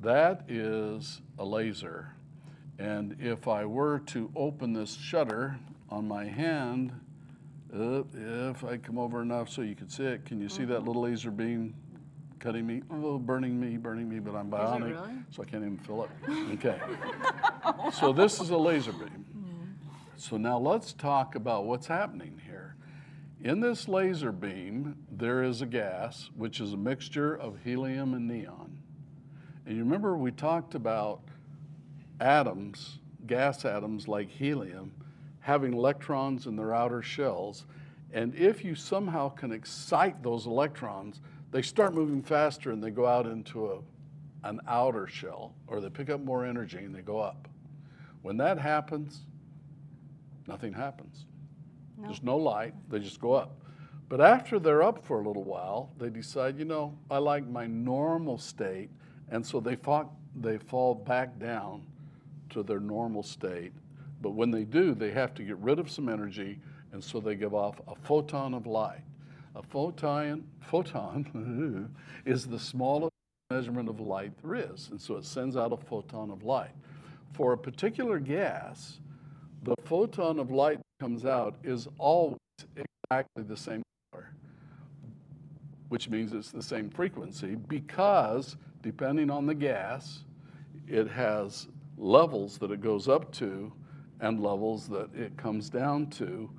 [0.03, 2.13] That is a laser.
[2.79, 6.93] And if I were to open this shutter on my hand,
[7.75, 10.85] uh, if I come over enough so you can see it, can you see that
[10.85, 11.75] little laser beam
[12.39, 12.83] cutting me?
[12.91, 15.15] Oh, burning me, burning me, but I'm bionic, really?
[15.31, 16.11] so I can't even feel it.
[16.65, 16.79] Okay.
[17.93, 19.25] so this is a laser beam.
[20.21, 22.77] So now let's talk about what's happening here.
[23.43, 28.29] In this laser beam, there is a gas, which is a mixture of helium and
[28.29, 28.77] neon.
[29.65, 31.23] And you remember we talked about
[32.21, 34.93] atoms, gas atoms like helium,
[35.41, 37.65] having electrons in their outer shells.
[38.13, 43.07] And if you somehow can excite those electrons, they start moving faster and they go
[43.07, 43.79] out into a,
[44.47, 47.49] an outer shell, or they pick up more energy and they go up.
[48.21, 49.23] When that happens,
[50.51, 51.27] nothing happens.
[51.97, 52.07] No.
[52.07, 53.57] There's no light, they just go up.
[54.09, 57.67] But after they're up for a little while, they decide, you know, I like my
[57.67, 58.91] normal state,
[59.31, 61.87] and so they fall, they fall back down
[62.51, 63.73] to their normal state.
[64.21, 66.59] But when they do, they have to get rid of some energy,
[66.93, 69.03] and so they give off a photon of light.
[69.55, 71.95] A photon, photon
[72.27, 73.13] is the smallest
[73.51, 76.71] measurement of light there is, and so it sends out a photon of light.
[77.33, 78.99] For a particular gas,
[79.63, 82.39] the photon of light that comes out is always
[82.77, 84.33] exactly the same color,
[85.89, 90.25] which means it's the same frequency because depending on the gas,
[90.89, 91.69] it has
[91.99, 93.73] levels that it goes up to
[94.21, 96.51] and levels that it comes down to,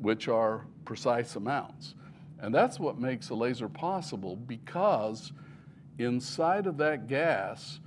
[0.00, 1.94] which are precise amounts.
[2.40, 5.32] And that's what makes a laser possible because
[5.98, 7.80] inside of that gas,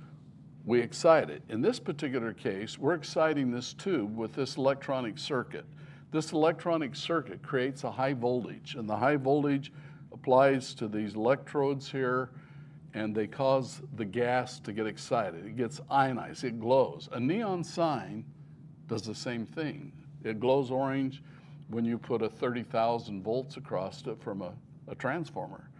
[0.64, 1.42] we excite it.
[1.48, 5.64] In this particular case, we're exciting this tube with this electronic circuit.
[6.12, 9.72] This electronic circuit creates a high voltage, and the high voltage
[10.12, 12.30] applies to these electrodes here,
[12.94, 15.46] and they cause the gas to get excited.
[15.46, 17.08] It gets ionized, it glows.
[17.12, 18.24] A neon sign
[18.86, 19.90] does the same thing.
[20.22, 21.22] It glows orange
[21.68, 24.52] when you put a 30,000 volts across it from a,
[24.88, 25.70] a transformer.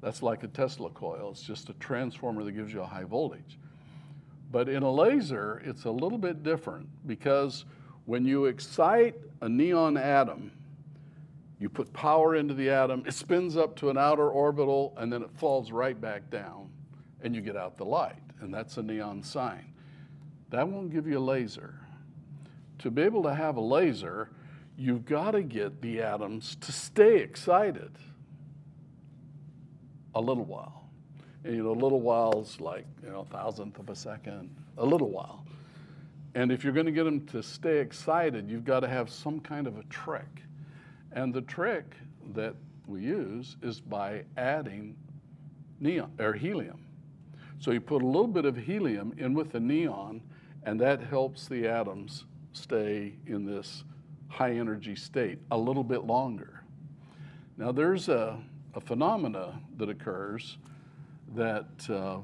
[0.00, 1.30] That's like a Tesla coil.
[1.32, 3.58] It's just a transformer that gives you a high voltage.
[4.50, 7.64] But in a laser, it's a little bit different because
[8.04, 10.50] when you excite a neon atom,
[11.60, 15.22] you put power into the atom, it spins up to an outer orbital, and then
[15.22, 16.70] it falls right back down,
[17.22, 18.16] and you get out the light.
[18.40, 19.72] And that's a neon sign.
[20.48, 21.78] That won't give you a laser.
[22.78, 24.30] To be able to have a laser,
[24.76, 27.92] you've got to get the atoms to stay excited
[30.14, 30.89] a little while.
[31.44, 34.84] And, you know, a little while's like, you know, a thousandth of a second, a
[34.84, 35.44] little while.
[36.34, 39.40] And if you're going to get them to stay excited, you've got to have some
[39.40, 40.42] kind of a trick.
[41.12, 41.96] And the trick
[42.34, 42.54] that
[42.86, 44.96] we use is by adding
[45.80, 46.84] neon or helium.
[47.58, 50.22] So you put a little bit of helium in with the neon,
[50.64, 53.84] and that helps the atoms stay in this
[54.28, 56.62] high energy state a little bit longer.
[57.56, 58.38] Now, there's a,
[58.74, 60.58] a phenomena that occurs
[61.34, 62.18] that uh,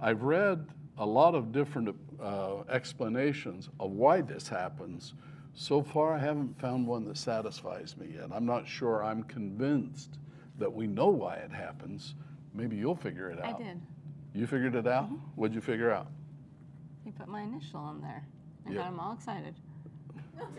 [0.00, 0.66] I've read
[0.98, 5.14] a lot of different uh, explanations of why this happens.
[5.54, 8.28] So far, I haven't found one that satisfies me yet.
[8.32, 10.18] I'm not sure I'm convinced
[10.58, 12.14] that we know why it happens.
[12.54, 13.54] Maybe you'll figure it out.
[13.54, 13.80] I did.
[14.34, 15.08] You figured it out?
[15.34, 16.06] What'd you figure out?
[17.04, 18.24] You put my initial on there.
[18.66, 18.76] I Yeah.
[18.78, 19.54] got them all excited.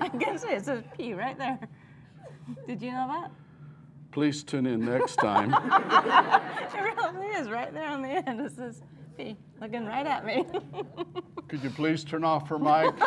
[0.00, 1.58] I can say it says P right there.
[2.66, 3.30] Did you know that?
[4.16, 5.52] Please tune in next time.
[6.74, 8.40] It really is right there on the end.
[8.40, 8.80] It says
[9.16, 10.46] P, looking right at me.
[11.48, 12.98] Could you please turn off her mic?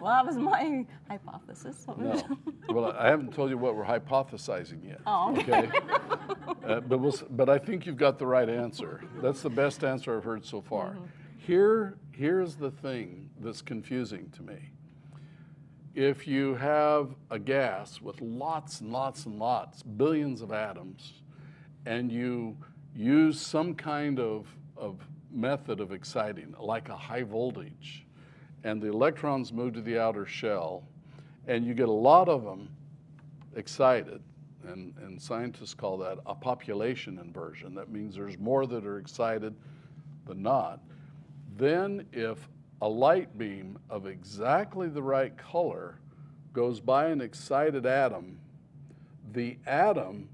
[0.00, 1.84] well, that was my hypothesis.
[1.96, 2.22] No.
[2.68, 5.00] Well, I haven't told you what we're hypothesizing yet.
[5.04, 5.68] Oh, okay.
[6.64, 9.02] Uh, but, we'll, but I think you've got the right answer.
[9.20, 10.90] That's the best answer I've heard so far.
[10.90, 11.04] Mm-hmm.
[11.38, 14.70] Here, here's the thing that's confusing to me.
[15.94, 21.22] If you have a gas with lots and lots and lots, billions of atoms,
[21.86, 22.56] and you
[22.96, 24.98] use some kind of, of
[25.30, 28.04] method of exciting, like a high voltage,
[28.64, 30.82] and the electrons move to the outer shell,
[31.46, 32.70] and you get a lot of them
[33.54, 34.20] excited,
[34.66, 37.72] and, and scientists call that a population inversion.
[37.72, 39.54] That means there's more that are excited
[40.26, 40.80] than not.
[41.56, 42.48] Then, if
[42.82, 45.98] a light beam of exactly the right color
[46.52, 48.38] goes by an excited atom,
[49.32, 50.28] the atom,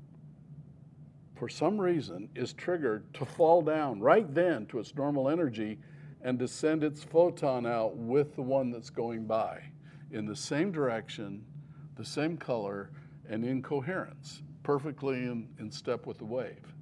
[1.36, 5.78] for some reason, is triggered to fall down right then to its normal energy
[6.22, 9.62] and to send its photon out with the one that's going by
[10.12, 11.44] in the same direction,
[11.96, 12.90] the same color,
[13.28, 16.74] and in coherence, perfectly in, in step with the wave.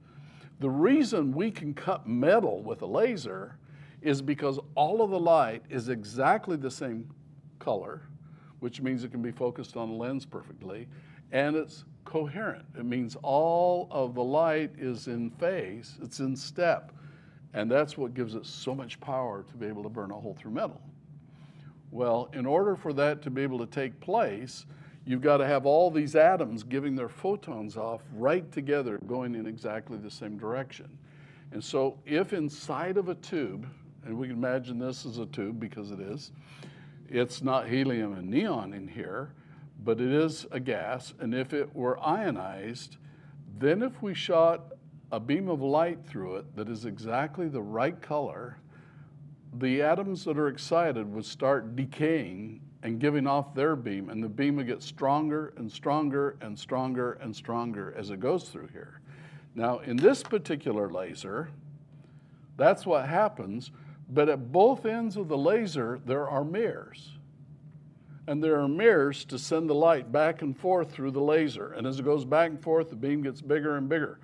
[0.60, 3.58] The reason we can cut metal with a laser
[4.02, 7.10] is because all of the light is exactly the same
[7.58, 8.02] color,
[8.60, 10.86] which means it can be focused on a lens perfectly,
[11.32, 12.64] and it's coherent.
[12.78, 16.92] It means all of the light is in phase, it's in step.
[17.54, 20.36] And that's what gives it so much power to be able to burn a hole
[20.38, 20.80] through metal.
[21.90, 24.64] Well, in order for that to be able to take place,
[25.04, 29.44] you've got to have all these atoms giving their photons off right together, going in
[29.44, 30.86] exactly the same direction.
[31.50, 33.66] And so, if inside of a tube,
[34.04, 36.32] and we can imagine this as a tube because it is,
[37.08, 39.32] it's not helium and neon in here,
[39.84, 41.14] but it is a gas.
[41.20, 42.96] And if it were ionized,
[43.58, 44.72] then if we shot
[45.10, 48.58] a beam of light through it that is exactly the right color,
[49.58, 54.28] the atoms that are excited would start decaying and giving off their beam, and the
[54.28, 59.00] beam would get stronger and stronger and stronger and stronger as it goes through here.
[59.54, 61.50] Now, in this particular laser,
[62.56, 63.72] that's what happens,
[64.10, 67.10] but at both ends of the laser, there are mirrors.
[68.26, 71.72] And there are mirrors to send the light back and forth through the laser.
[71.72, 74.18] And as it goes back and forth, the beam gets bigger and bigger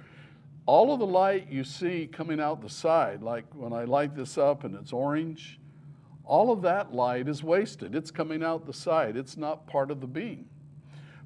[0.66, 4.38] all of the light you see coming out the side, like when I light this
[4.38, 5.60] up and it's orange,
[6.24, 7.94] all of that light is wasted.
[7.94, 10.48] It's coming out the side, it's not part of the beam.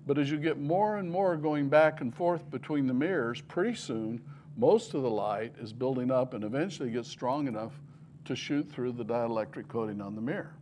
[0.07, 3.77] But as you get more and more going back and forth between the mirrors, pretty
[3.77, 4.21] soon
[4.57, 7.73] most of the light is building up and eventually gets strong enough
[8.25, 10.55] to shoot through the dielectric coating on the mirror.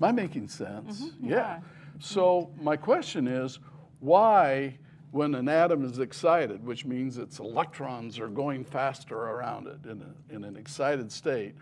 [0.00, 1.02] Am I making sense?
[1.02, 1.36] Mm-hmm, yeah.
[1.36, 1.60] yeah.
[1.98, 3.58] So, my question is
[3.98, 4.78] why?
[5.10, 10.02] when an atom is excited, which means its electrons are going faster around it in,
[10.02, 11.54] a, in an excited state,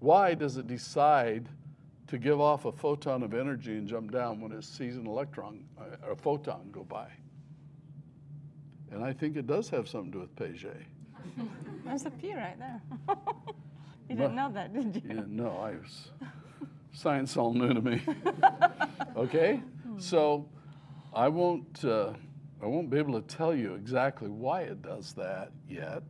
[0.00, 1.48] why does it decide
[2.08, 5.64] to give off a photon of energy and jump down when it sees an electron,
[6.04, 7.08] or a photon go by?
[8.90, 10.76] And I think it does have something to do with Paget.
[11.84, 12.82] There's a P right there.
[14.10, 15.02] you didn't know that, did you?
[15.14, 16.10] Yeah, no, I was
[16.92, 18.02] science all new to me.
[19.16, 19.62] okay,
[19.98, 20.48] so
[21.14, 21.84] I won't.
[21.84, 22.12] Uh,
[22.62, 26.02] I won't be able to tell you exactly why it does that yet.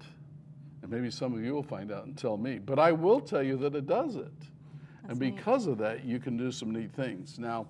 [0.82, 2.58] And maybe some of you will find out and tell me.
[2.58, 4.32] But I will tell you that it does it.
[5.02, 5.72] That's and because neat.
[5.72, 7.38] of that, you can do some neat things.
[7.38, 7.68] Now,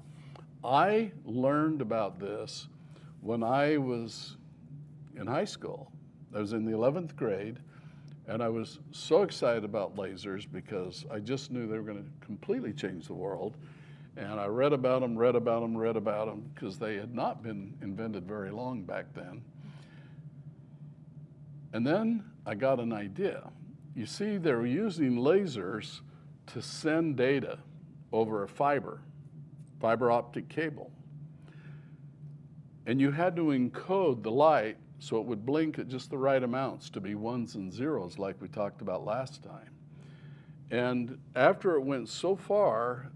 [0.64, 2.68] I learned about this
[3.20, 4.36] when I was
[5.16, 5.92] in high school.
[6.34, 7.58] I was in the 11th grade,
[8.30, 12.24] and I was so excited about lasers because I just knew they were going to
[12.24, 13.56] completely change the world.
[14.16, 17.42] And I read about them, read about them, read about them, because they had not
[17.42, 19.42] been invented very long back then.
[21.72, 23.50] And then I got an idea.
[23.96, 26.00] You see, they were using lasers
[26.48, 27.58] to send data
[28.12, 29.00] over a fiber,
[29.80, 30.92] fiber optic cable.
[32.86, 36.42] And you had to encode the light so it would blink at just the right
[36.42, 39.70] amounts to be ones and zeros, like we talked about last time.
[40.70, 43.10] And after it went so far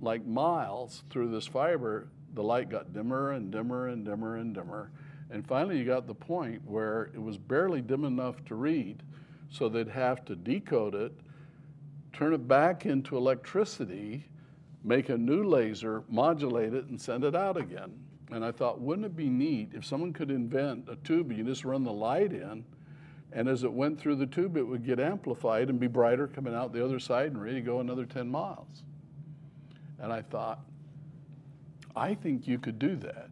[0.00, 4.90] like miles through this fiber, the light got dimmer and dimmer and dimmer and dimmer.
[5.30, 9.02] And finally, you got the point where it was barely dim enough to read,
[9.50, 11.12] so they'd have to decode it,
[12.12, 14.26] turn it back into electricity,
[14.82, 17.92] make a new laser, modulate it, and send it out again.
[18.34, 21.64] And I thought, wouldn't it be neat if someone could invent a tube you just
[21.64, 22.64] run the light in,
[23.30, 26.52] and as it went through the tube, it would get amplified and be brighter coming
[26.52, 28.82] out the other side and ready to go another 10 miles.
[30.00, 30.58] And I thought,
[31.94, 33.30] I think you could do that.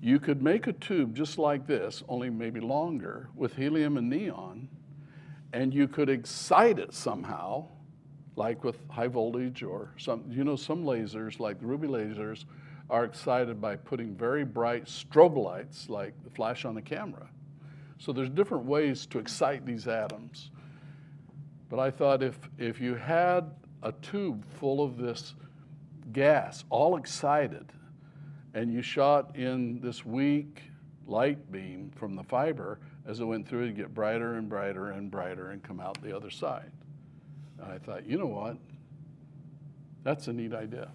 [0.00, 4.68] You could make a tube just like this, only maybe longer, with helium and neon,
[5.52, 7.66] and you could excite it somehow,
[8.36, 12.44] like with high voltage or some, you know, some lasers, like ruby lasers,
[12.90, 17.28] are excited by putting very bright strobe lights, like the flash on a camera.
[17.98, 20.50] So there's different ways to excite these atoms.
[21.70, 23.50] But I thought if, if you had
[23.82, 25.34] a tube full of this
[26.12, 27.72] gas, all excited,
[28.52, 30.62] and you shot in this weak
[31.06, 35.10] light beam from the fiber as it went through to get brighter and brighter and
[35.10, 36.70] brighter and come out the other side.
[37.58, 38.56] And I thought, you know what?
[40.02, 40.90] That's a neat idea.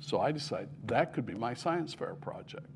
[0.00, 2.66] So I decided that could be my science fair project.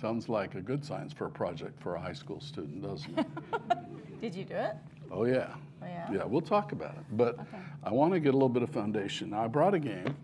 [0.00, 3.26] Sounds like a good science fair project for a high school student, doesn't it?
[4.20, 4.76] Did you do it?
[5.10, 5.54] oh, yeah.
[5.82, 6.12] Oh, yeah?
[6.12, 7.04] Yeah, we'll talk about it.
[7.12, 7.38] But
[7.82, 9.30] I want to get a little bit of foundation.
[9.30, 10.14] Now, I brought a game.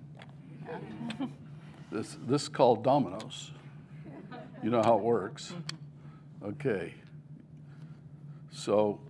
[1.90, 3.50] This, this is called dominoes.
[4.62, 5.52] You know how it works.
[5.52, 6.48] Mm-hmm.
[6.48, 6.94] Okay.
[8.50, 9.00] So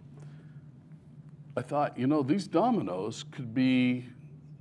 [1.56, 4.06] I thought, you know, these dominoes could be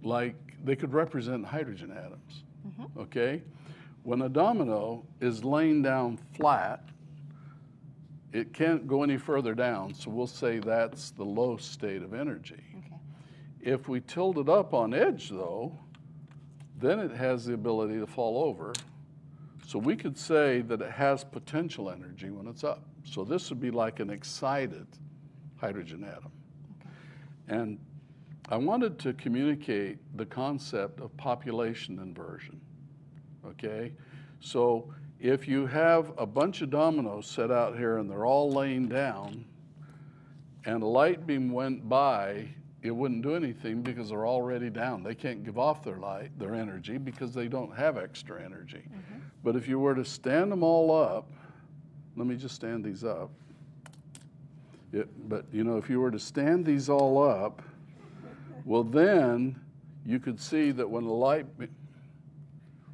[0.03, 2.43] like, they could represent hydrogen atoms.
[2.67, 2.99] Mm-hmm.
[2.99, 3.41] Okay?
[4.03, 6.83] When a domino is laying down flat,
[8.33, 12.63] it can't go any further down, so we'll say that's the low state of energy.
[12.77, 12.95] Okay.
[13.59, 15.77] If we tilt it up on edge, though,
[16.79, 18.73] then it has the ability to fall over.
[19.67, 22.83] So we could say that it has potential energy when it's up.
[23.03, 24.87] So this would be like an excited
[25.57, 26.31] hydrogen atom.
[27.47, 27.79] And
[28.51, 32.59] I wanted to communicate the concept of population inversion.
[33.47, 33.93] Okay?
[34.41, 38.89] So if you have a bunch of dominoes set out here and they're all laying
[38.89, 39.45] down,
[40.65, 42.49] and a light beam went by,
[42.83, 45.01] it wouldn't do anything because they're already down.
[45.01, 48.83] They can't give off their light, their energy, because they don't have extra energy.
[48.85, 49.19] Mm-hmm.
[49.45, 51.31] But if you were to stand them all up,
[52.17, 53.29] let me just stand these up.
[54.91, 57.61] Yeah, but you know, if you were to stand these all up,
[58.65, 59.59] well, then
[60.05, 61.57] you could see that when the light.
[61.57, 61.67] be-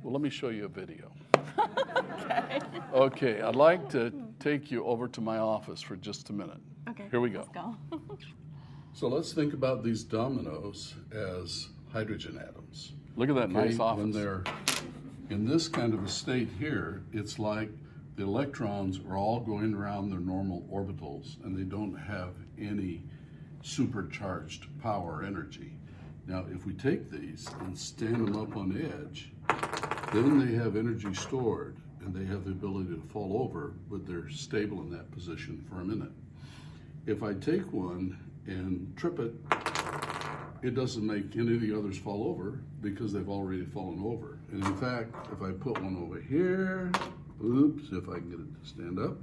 [0.01, 1.11] Well, let me show you a video.
[1.59, 2.59] Okay,
[2.93, 6.59] Okay, I'd like to take you over to my office for just a minute.
[6.89, 7.05] Okay.
[7.09, 7.39] Here we go.
[7.39, 7.76] Let's go.
[8.93, 12.93] So let's think about these dominoes as hydrogen atoms.
[13.15, 13.99] Look at that nice Okay, office.
[14.03, 14.43] When they're
[15.30, 17.70] in this kind of a state here, it's like
[18.15, 23.03] the electrons are all going around their normal orbitals and they don't have any
[23.68, 25.74] supercharged power energy.
[26.26, 29.32] Now, if we take these and stand them up on edge,
[30.13, 34.30] then they have energy stored and they have the ability to fall over, but they're
[34.30, 36.11] stable in that position for a minute.
[37.05, 39.34] If I take one and trip it,
[40.63, 44.39] it doesn't make any of the others fall over because they've already fallen over.
[44.51, 46.91] And in fact, if I put one over here,
[47.43, 49.18] oops, if I can get it to stand up,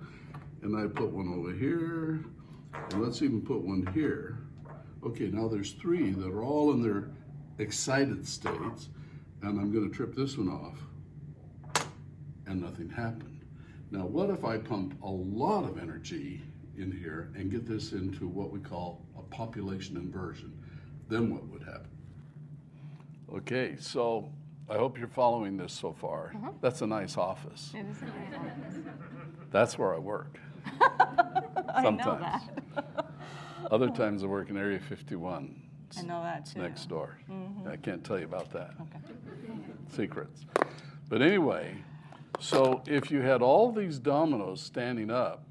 [0.62, 2.24] and I put one over here,
[2.90, 4.38] and let's even put one here.
[5.04, 7.10] Okay, now there's three that are all in their
[7.58, 8.88] excited states,
[9.42, 10.78] and I'm going to trip this one off,
[12.46, 13.44] and nothing happened.
[13.90, 16.42] Now, what if I pump a lot of energy
[16.76, 20.52] in here and get this into what we call a population inversion?
[21.08, 21.90] Then what would happen?
[23.32, 24.30] Okay, so
[24.68, 26.32] I hope you're following this so far.
[26.34, 26.50] Uh-huh.
[26.60, 27.72] That's a nice office.
[27.74, 28.78] It is a nice office.
[29.50, 30.40] That's where I work.
[31.74, 32.42] I Sometimes.
[32.74, 33.06] that.
[33.70, 35.62] Other times I work in Area 51.
[35.96, 36.60] I know that too.
[36.60, 37.18] next door.
[37.30, 37.68] Mm-hmm.
[37.68, 38.70] I can't tell you about that.
[38.80, 38.98] Okay.
[39.94, 40.44] Secrets.
[41.08, 41.76] But anyway,
[42.40, 45.44] so if you had all these dominoes standing up,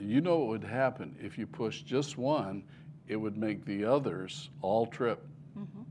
[0.00, 2.64] you know what would happen if you push just one,
[3.06, 5.26] it would make the others all trip.
[5.58, 5.82] Mm-hmm.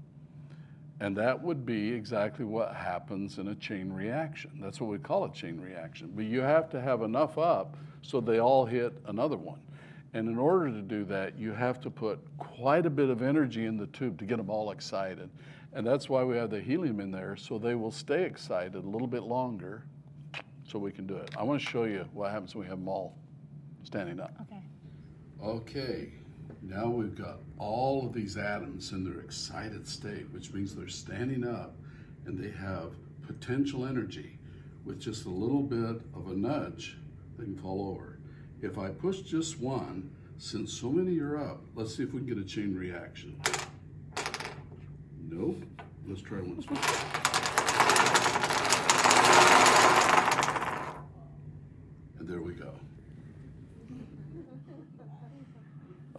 [0.99, 4.51] And that would be exactly what happens in a chain reaction.
[4.61, 6.11] That's what we call a chain reaction.
[6.15, 9.59] But you have to have enough up so they all hit another one.
[10.13, 13.65] And in order to do that, you have to put quite a bit of energy
[13.65, 15.29] in the tube to get them all excited.
[15.73, 18.79] And that's why we have the helium in there, so they will stay excited a
[18.79, 19.83] little bit longer
[20.67, 21.31] so we can do it.
[21.37, 23.17] I want to show you what happens when we have them all
[23.83, 24.33] standing up.
[24.41, 24.61] Okay.
[25.43, 26.13] Okay,
[26.61, 31.47] now we've got all of these atoms in their excited state, which means they're standing
[31.47, 31.75] up
[32.25, 32.91] and they have
[33.25, 34.37] potential energy.
[34.83, 36.97] With just a little bit of a nudge,
[37.37, 38.19] they can fall over.
[38.61, 42.27] If I push just one, since so many are up, let's see if we can
[42.27, 43.39] get a chain reaction.
[45.29, 45.63] Nope.
[46.07, 46.79] Let's try once more.
[52.19, 52.73] And there we go.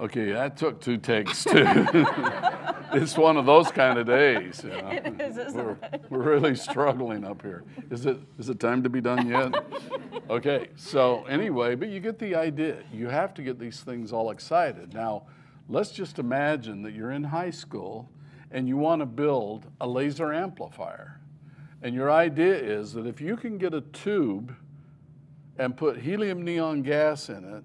[0.00, 1.64] Okay, that took two takes too.
[2.92, 4.62] it's one of those kind of days.
[4.64, 4.88] You know?
[4.88, 6.04] It is, isn't we're, it?
[6.10, 7.64] we're really struggling up here.
[7.90, 9.52] Is it is it time to be done yet?
[10.30, 12.78] okay, so anyway, but you get the idea.
[12.92, 14.94] You have to get these things all excited.
[14.94, 15.24] Now,
[15.68, 18.08] let's just imagine that you're in high school
[18.50, 21.20] and you want to build a laser amplifier.
[21.82, 24.54] And your idea is that if you can get a tube
[25.58, 27.64] and put helium neon gas in it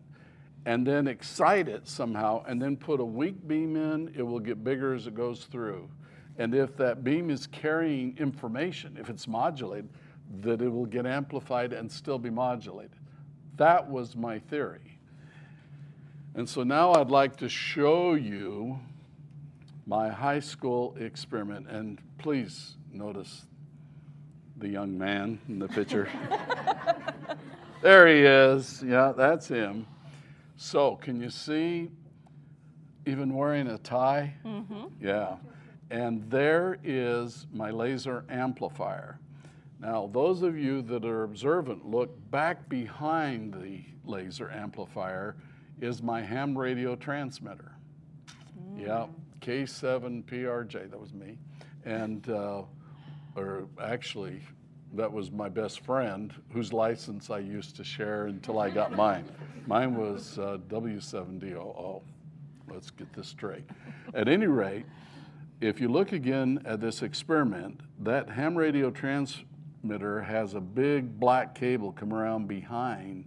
[0.65, 4.63] and then excite it somehow and then put a weak beam in, it will get
[4.63, 5.89] bigger as it goes through.
[6.37, 9.89] And if that beam is carrying information, if it's modulated,
[10.41, 12.91] that it will get amplified and still be modulated.
[13.57, 14.99] That was my theory.
[16.35, 18.79] And so now I'd like to show you
[19.87, 21.67] my high school experiment.
[21.67, 23.45] And please notice
[24.57, 26.09] the young man in the picture.
[27.81, 28.83] there he is.
[28.85, 29.87] Yeah, that's him.
[30.57, 31.89] So, can you see
[33.05, 34.33] even wearing a tie?
[34.45, 34.85] Mm-hmm.
[34.99, 35.37] Yeah.
[35.89, 39.19] And there is my laser amplifier.
[39.79, 45.35] Now, those of you that are observant, look back behind the laser amplifier
[45.79, 47.73] is my ham radio transmitter.
[48.59, 48.87] Mm.
[48.87, 49.09] Yep,
[49.41, 51.37] K7PRJ, that was me.
[51.85, 52.63] And, uh,
[53.35, 54.41] or actually,
[54.93, 59.25] that was my best friend whose license I used to share until I got mine.
[59.67, 62.01] Mine was uh, W7DOO.
[62.69, 63.65] Let's get this straight.
[64.13, 64.85] At any rate,
[65.59, 69.45] if you look again at this experiment, that ham radio transmitter
[69.83, 73.25] has a big black cable come around behind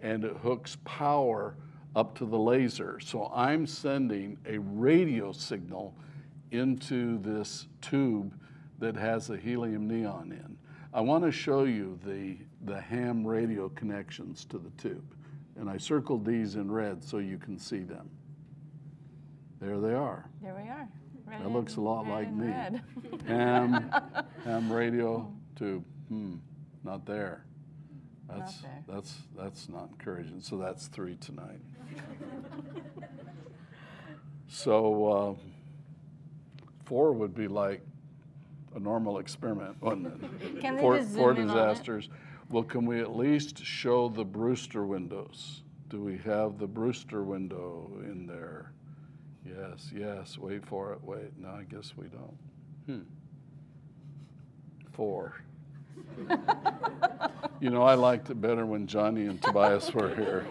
[0.00, 1.54] and it hooks power
[1.94, 2.98] up to the laser.
[3.00, 5.94] So I'm sending a radio signal
[6.50, 8.34] into this tube
[8.78, 10.58] that has a helium neon in.
[10.92, 15.14] I want to show you the, the ham radio connections to the tube.
[15.56, 18.10] And I circled these in red so you can see them.
[19.60, 20.28] There they are.
[20.42, 20.88] There we are.
[21.24, 22.52] Red that looks a lot like me.
[23.26, 23.90] ham,
[24.44, 25.32] ham radio
[25.62, 25.84] tube.
[26.08, 26.34] Hmm,
[26.84, 27.44] not there.
[28.28, 28.94] That's not there.
[28.94, 30.40] that's that's not encouraging.
[30.40, 31.60] So that's three tonight.
[34.48, 37.82] so uh, four would be like
[38.74, 40.60] a normal experiment, wouldn't it?
[40.60, 42.08] Can four, just four disasters.
[42.48, 45.62] Well, can we at least show the Brewster windows?
[45.88, 48.72] Do we have the Brewster window in there?
[49.46, 50.36] Yes, yes.
[50.36, 51.02] Wait for it.
[51.02, 51.38] Wait.
[51.38, 52.36] No, I guess we don't.
[52.86, 53.00] Hmm.
[54.92, 55.34] Four.
[57.60, 60.46] You know, I liked it better when Johnny and Tobias were here.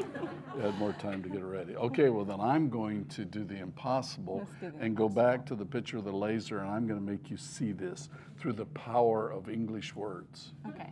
[0.61, 1.75] Had more time to get ready.
[1.75, 5.09] Okay, well, then I'm going to do the impossible the and impossible.
[5.09, 7.71] go back to the picture of the laser, and I'm going to make you see
[7.71, 10.51] this through the power of English words.
[10.67, 10.91] Okay.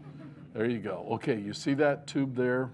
[0.54, 1.06] There you go.
[1.12, 2.72] Okay, you see that tube there?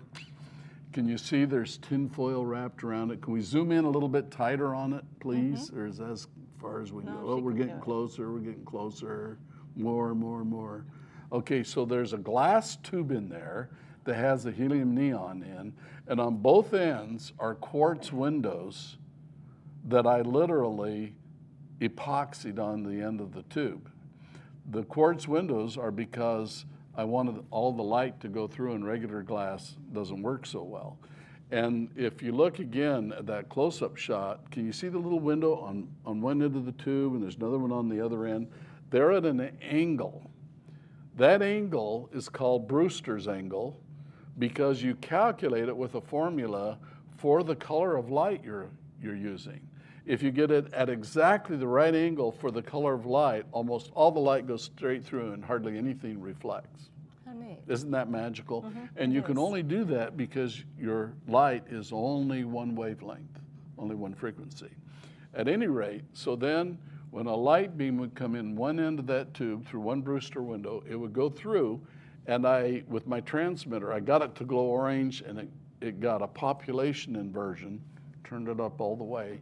[0.93, 3.21] Can you see there's tinfoil wrapped around it?
[3.21, 5.69] Can we zoom in a little bit tighter on it, please?
[5.71, 6.28] Or is that as
[6.61, 7.13] far as we Mm-hmm.
[7.13, 7.34] No, go?
[7.34, 9.38] Oh, we're getting closer, we're getting closer,
[9.76, 10.86] more, more, more.
[11.32, 13.69] Okay, so there's a glass tube in there
[14.03, 15.73] that has a helium neon in,
[16.07, 18.97] and on both ends are quartz windows
[19.88, 21.15] that I literally
[21.82, 23.89] epoxied on the end of the tube.
[24.71, 26.65] The quartz windows are because
[26.95, 30.97] I wanted all the light to go through and regular glass doesn't work so well.
[31.51, 35.55] And if you look again at that close-up shot, can you see the little window
[35.55, 38.47] on, on one end of the tube and there's another one on the other end?
[38.89, 40.32] They're at an angle.
[41.18, 43.80] That angle is called Brewster's angle
[44.38, 46.78] because you calculate it with a formula
[47.18, 48.70] for the color of light you're,
[49.01, 49.61] you're using.
[50.05, 53.91] If you get it at exactly the right angle for the color of light, almost
[53.95, 56.89] all the light goes straight through and hardly anything reflects.
[57.26, 57.59] How neat.
[57.68, 58.63] Isn't that magical?
[58.63, 58.86] Mm-hmm.
[58.97, 63.39] and you it can only do that because your light is only one wavelength,
[63.80, 64.70] only one frequency.
[65.34, 66.78] At any rate, so then
[67.16, 70.43] when a light beam would come in one end of that tube through one Brewster
[70.43, 71.80] window, it would go through,
[72.26, 75.49] and I, with my transmitter, I got it to glow orange, and it,
[75.80, 77.82] it got a population inversion,
[78.26, 79.39] turned it up all the way,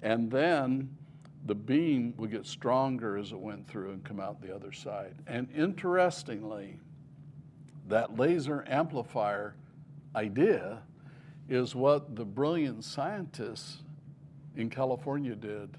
[0.00, 0.96] and then
[1.46, 5.16] the beam would get stronger as it went through and come out the other side.
[5.26, 6.78] And interestingly,
[7.88, 9.56] that laser amplifier
[10.14, 10.82] idea
[11.48, 13.78] is what the brilliant scientists
[14.54, 15.76] in California did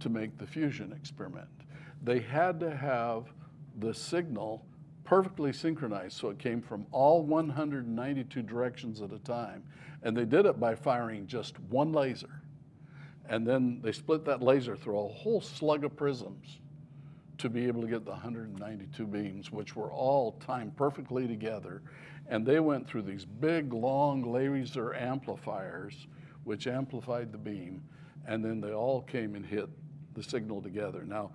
[0.00, 1.48] to make the fusion experiment.
[2.02, 3.24] They had to have
[3.78, 4.64] the signal
[5.04, 9.64] perfectly synchronized so it came from all 192 directions at a time.
[10.02, 12.42] And they did it by firing just one laser.
[13.28, 16.60] And then they split that laser through a whole slug of prisms
[17.38, 21.82] to be able to get the 192 beams, which were all timed perfectly together.
[22.28, 26.06] And they went through these big, long laser amplifiers,
[26.44, 27.82] which amplified the beam,
[28.26, 29.68] and then they all came and hit
[30.18, 31.04] the signal together.
[31.06, 31.30] Now,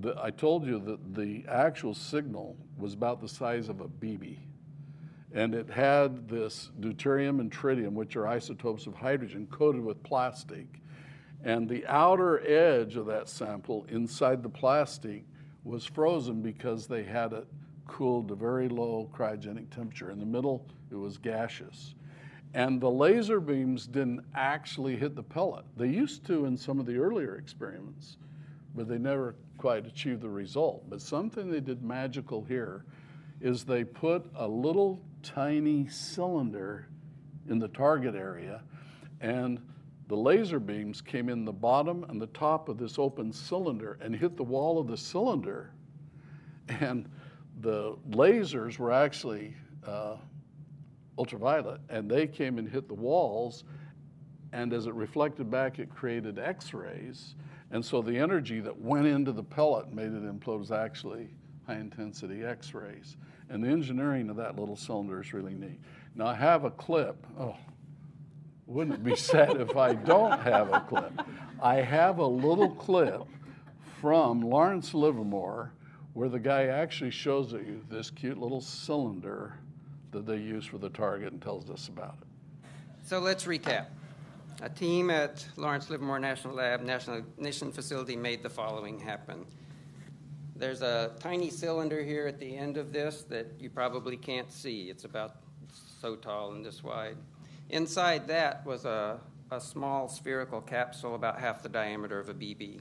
[0.00, 4.38] the, I told you that the actual signal was about the size of a BB.
[5.32, 10.66] And it had this deuterium and tritium, which are isotopes of hydrogen, coated with plastic.
[11.42, 15.24] And the outer edge of that sample inside the plastic
[15.64, 17.46] was frozen because they had it
[17.86, 20.10] cooled to very low cryogenic temperature.
[20.10, 21.94] In the middle, it was gaseous.
[22.54, 25.64] And the laser beams didn't actually hit the pellet.
[25.76, 28.16] They used to in some of the earlier experiments,
[28.76, 30.88] but they never quite achieved the result.
[30.88, 32.84] But something they did magical here
[33.40, 36.86] is they put a little tiny cylinder
[37.48, 38.62] in the target area
[39.20, 39.60] and
[40.08, 44.14] the laser beams came in the bottom and the top of this open cylinder and
[44.14, 45.70] hit the wall of the cylinder.
[46.68, 47.08] And
[47.60, 49.54] the lasers were actually
[49.86, 50.16] uh,
[51.18, 53.64] ultraviolet, and they came and hit the walls.
[54.52, 57.34] And as it reflected back, it created X rays.
[57.70, 61.28] And so the energy that went into the pellet made it implode was actually
[61.66, 63.16] high intensity X rays.
[63.48, 65.80] And the engineering of that little cylinder is really neat.
[66.14, 67.26] Now, I have a clip.
[67.38, 67.56] Oh,
[68.66, 71.12] wouldn't it be sad if I don't have a clip?
[71.60, 73.22] I have a little clip
[74.00, 75.72] from Lawrence Livermore
[76.12, 79.54] where the guy actually shows you this cute little cylinder
[80.14, 82.68] that they use for the target and tells us about it.
[83.04, 83.86] So let's recap.
[84.62, 89.44] A team at Lawrence Livermore National Lab, National Ignition Facility, made the following happen.
[90.56, 94.88] There's a tiny cylinder here at the end of this that you probably can't see.
[94.88, 95.36] It's about
[96.00, 97.16] so tall and this wide.
[97.70, 99.18] Inside that was a,
[99.50, 102.80] a small spherical capsule about half the diameter of a BB.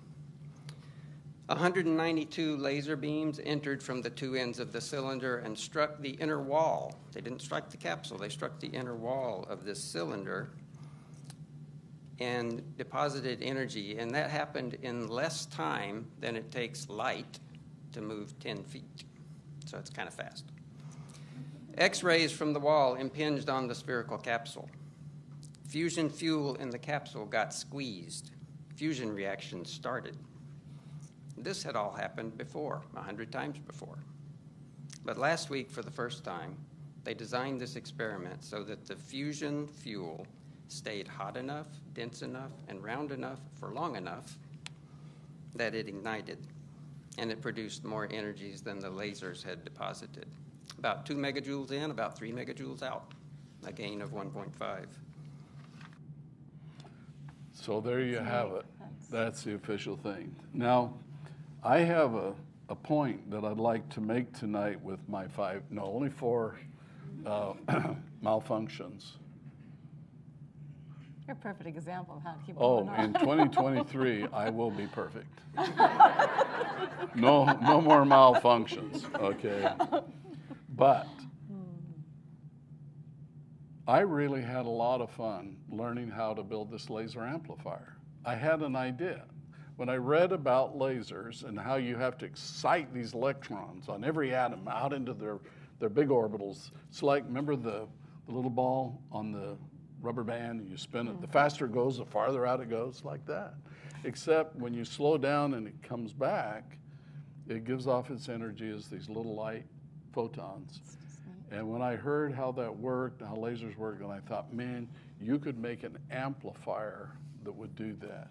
[1.48, 6.42] 192 laser beams entered from the two ends of the cylinder and struck the inner
[6.42, 6.96] wall.
[7.12, 10.50] They didn't strike the capsule, they struck the inner wall of this cylinder
[12.20, 13.98] and deposited energy.
[13.98, 17.40] And that happened in less time than it takes light
[17.92, 19.04] to move 10 feet.
[19.66, 20.46] So it's kind of fast.
[21.78, 24.70] X rays from the wall impinged on the spherical capsule.
[25.68, 28.32] Fusion fuel in the capsule got squeezed.
[28.76, 30.16] Fusion reactions started.
[31.38, 33.98] This had all happened before, a hundred times before.
[35.04, 36.56] But last week, for the first time,
[37.04, 40.26] they designed this experiment so that the fusion fuel
[40.70, 44.38] stayed hot enough, dense enough, and round enough for long enough
[45.56, 46.38] that it ignited.
[47.18, 50.28] And it produced more energies than the lasers had deposited.
[50.80, 53.12] About 2 megajoules in, about 3 megajoules out,
[53.66, 54.86] a gain of 1.5.
[57.54, 58.66] So there you have it.
[59.12, 60.36] That's the official thing.
[60.54, 60.94] Now,
[61.64, 62.34] I have a,
[62.70, 66.56] a point that I'd like to make tonight with my five, no, only four
[67.26, 67.54] uh,
[68.24, 69.12] malfunctions.
[71.26, 73.00] You're a perfect example of how to keep Oh, going on.
[73.06, 75.40] in 2023, I will be perfect.
[77.16, 79.72] No, no more malfunctions, okay?
[80.76, 81.08] But
[83.88, 87.94] I really had a lot of fun learning how to build this laser amplifier.
[88.26, 89.24] I had an idea.
[89.76, 94.34] When I read about lasers and how you have to excite these electrons on every
[94.34, 95.40] atom out into their,
[95.80, 97.88] their big orbitals, it's like, remember the,
[98.28, 99.58] the little ball on the
[100.02, 101.20] rubber band and you spin it?
[101.22, 103.56] The faster it goes, the farther out it goes, like that.
[104.04, 106.78] Except when you slow down and it comes back,
[107.48, 109.66] it gives off its energy as these little light
[110.12, 110.82] photons.
[111.52, 114.88] And when I heard how that worked, how lasers work, and I thought, man,
[115.20, 117.12] you could make an amplifier
[117.44, 118.28] that would do that.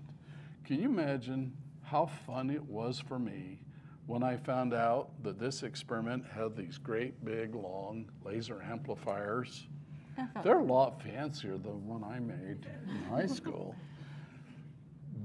[0.65, 1.53] Can you imagine
[1.83, 3.59] how fun it was for me
[4.07, 9.67] when I found out that this experiment had these great big long laser amplifiers?
[10.45, 13.75] They're a lot fancier than the one I made in high school.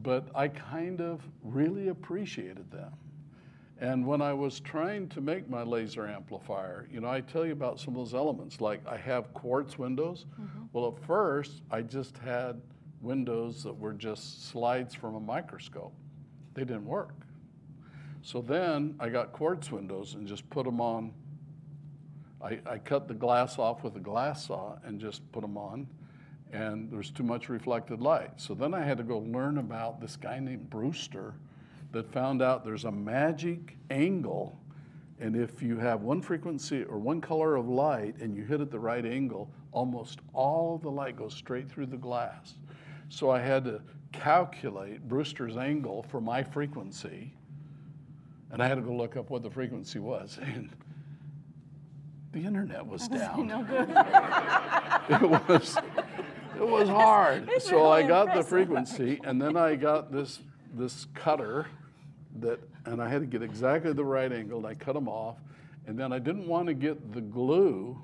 [0.01, 2.93] But I kind of really appreciated them.
[3.79, 7.51] And when I was trying to make my laser amplifier, you know, I tell you
[7.51, 8.59] about some of those elements.
[8.59, 10.25] Like I have quartz windows.
[10.33, 10.63] Mm-hmm.
[10.73, 12.59] Well, at first, I just had
[13.01, 15.93] windows that were just slides from a microscope.
[16.53, 17.13] They didn't work.
[18.21, 21.13] So then I got quartz windows and just put them on.
[22.41, 25.87] I, I cut the glass off with a glass saw and just put them on,
[26.51, 28.31] and there was too much reflected light.
[28.37, 31.35] So then I had to go learn about this guy named Brewster
[31.91, 34.59] that found out there's a magic angle,
[35.19, 38.69] and if you have one frequency or one color of light and you hit it
[38.69, 42.55] the right angle, almost all the light goes straight through the glass.
[43.09, 43.81] So I had to
[44.11, 47.33] calculate Brewster's angle for my frequency,
[48.51, 50.39] and I had to go look up what the frequency was.
[50.53, 50.69] And
[52.33, 53.47] the internet was down.
[53.47, 53.89] no good.
[55.09, 55.77] it was
[56.55, 57.49] it was hard.
[57.49, 60.39] It's so I really got the frequency, and then I got this
[60.73, 61.67] this cutter
[62.39, 64.59] that, and I had to get exactly the right angle.
[64.59, 65.37] And I cut them off,
[65.87, 67.99] and then I didn't want to get the glue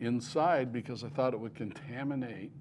[0.00, 2.52] inside because I thought it would contaminate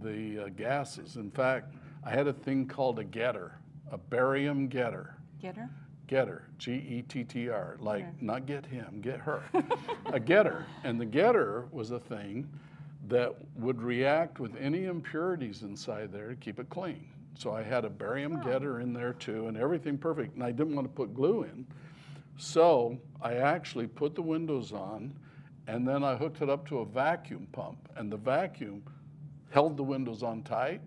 [0.00, 1.16] the uh, gases.
[1.16, 1.74] In fact,
[2.04, 3.58] I had a thing called a getter,
[3.90, 5.16] a barium getter.
[5.40, 5.68] Getter?
[6.06, 9.42] Getter, G E T T R, like not get him, get her.
[10.06, 10.66] a getter.
[10.84, 12.46] And the getter was a thing
[13.08, 17.06] that would react with any impurities inside there to keep it clean.
[17.36, 20.34] So I had a barium getter in there too, and everything perfect.
[20.34, 21.66] And I didn't want to put glue in.
[22.36, 25.14] So I actually put the windows on,
[25.66, 27.88] and then I hooked it up to a vacuum pump.
[27.96, 28.82] And the vacuum
[29.54, 30.82] held the windows on tight,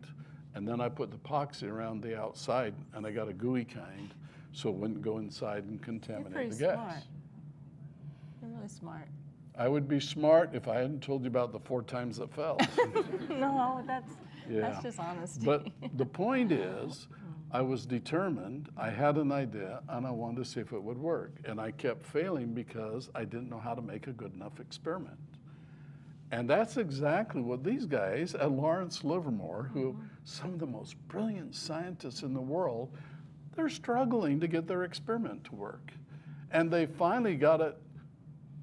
[0.53, 4.13] And then I put the epoxy around the outside and I got a gooey kind
[4.51, 6.74] so it wouldn't go inside and contaminate the gas.
[6.76, 7.03] smart.
[8.41, 9.07] You're really smart.
[9.57, 12.57] I would be smart if I hadn't told you about the four times it fell.
[13.30, 14.11] no, that's
[14.49, 14.61] Yeah.
[14.61, 15.45] that's just honesty.
[15.45, 17.07] But the point is,
[17.51, 20.97] I was determined, I had an idea, and I wanted to see if it would
[20.97, 21.32] work.
[21.45, 25.18] And I kept failing because I didn't know how to make a good enough experiment.
[26.32, 30.06] And that's exactly what these guys at Lawrence Livermore, who mm-hmm.
[30.26, 32.92] some of the most brilliant scientists in the world,
[33.56, 35.92] they're struggling to get their experiment to work.
[36.52, 37.78] And they finally got it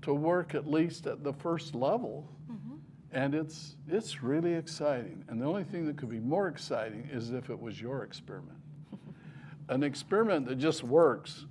[0.02, 2.30] to work at least at the first level.
[2.50, 2.74] Mm-hmm.
[3.12, 5.24] And it's, it's really exciting.
[5.28, 8.58] And the only thing that could be more exciting is if it was your experiment.
[9.70, 11.46] An experiment that just works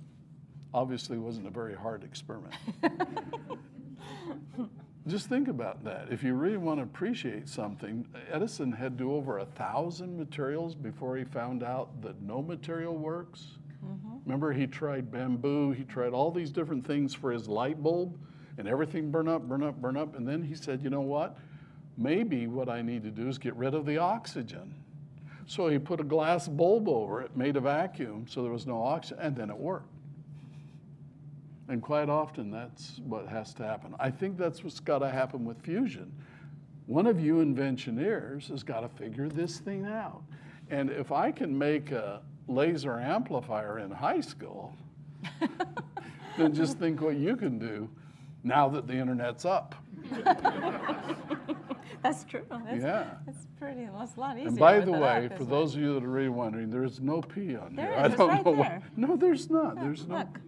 [0.72, 2.54] obviously wasn't a very hard experiment.
[5.06, 6.08] just think about that.
[6.10, 10.74] If you really want to appreciate something, Edison had to do over a thousand materials
[10.74, 13.58] before he found out that no material works.
[13.84, 14.16] Mm-hmm.
[14.24, 18.18] Remember, he tried bamboo, he tried all these different things for his light bulb,
[18.56, 20.16] and everything burn up, burn up, burn up.
[20.16, 21.36] And then he said, you know what?
[21.98, 24.74] Maybe what I need to do is get rid of the oxygen.
[25.46, 28.82] So he put a glass bulb over it, made a vacuum so there was no
[28.82, 29.93] oxygen, and then it worked.
[31.68, 33.94] And quite often, that's what has to happen.
[33.98, 36.12] I think that's what's got to happen with fusion.
[36.86, 40.22] One of you inventioneers has got to figure this thing out.
[40.70, 44.76] And if I can make a laser amplifier in high school,
[46.36, 47.88] then just think what you can do
[48.42, 49.74] now that the internet's up.
[52.02, 52.44] that's true.
[52.50, 53.06] That's, Yeah.
[53.24, 53.82] That's pretty.
[53.82, 54.48] It's a lot easier.
[54.48, 57.22] And by the way, for those of you that are really wondering, there is no
[57.22, 58.06] P on There here.
[58.06, 58.68] is, I don't right know why.
[58.68, 58.82] there.
[58.96, 59.78] No, there's not.
[59.78, 59.80] it?
[59.80, 60.18] There's no.
[60.18, 60.38] Look,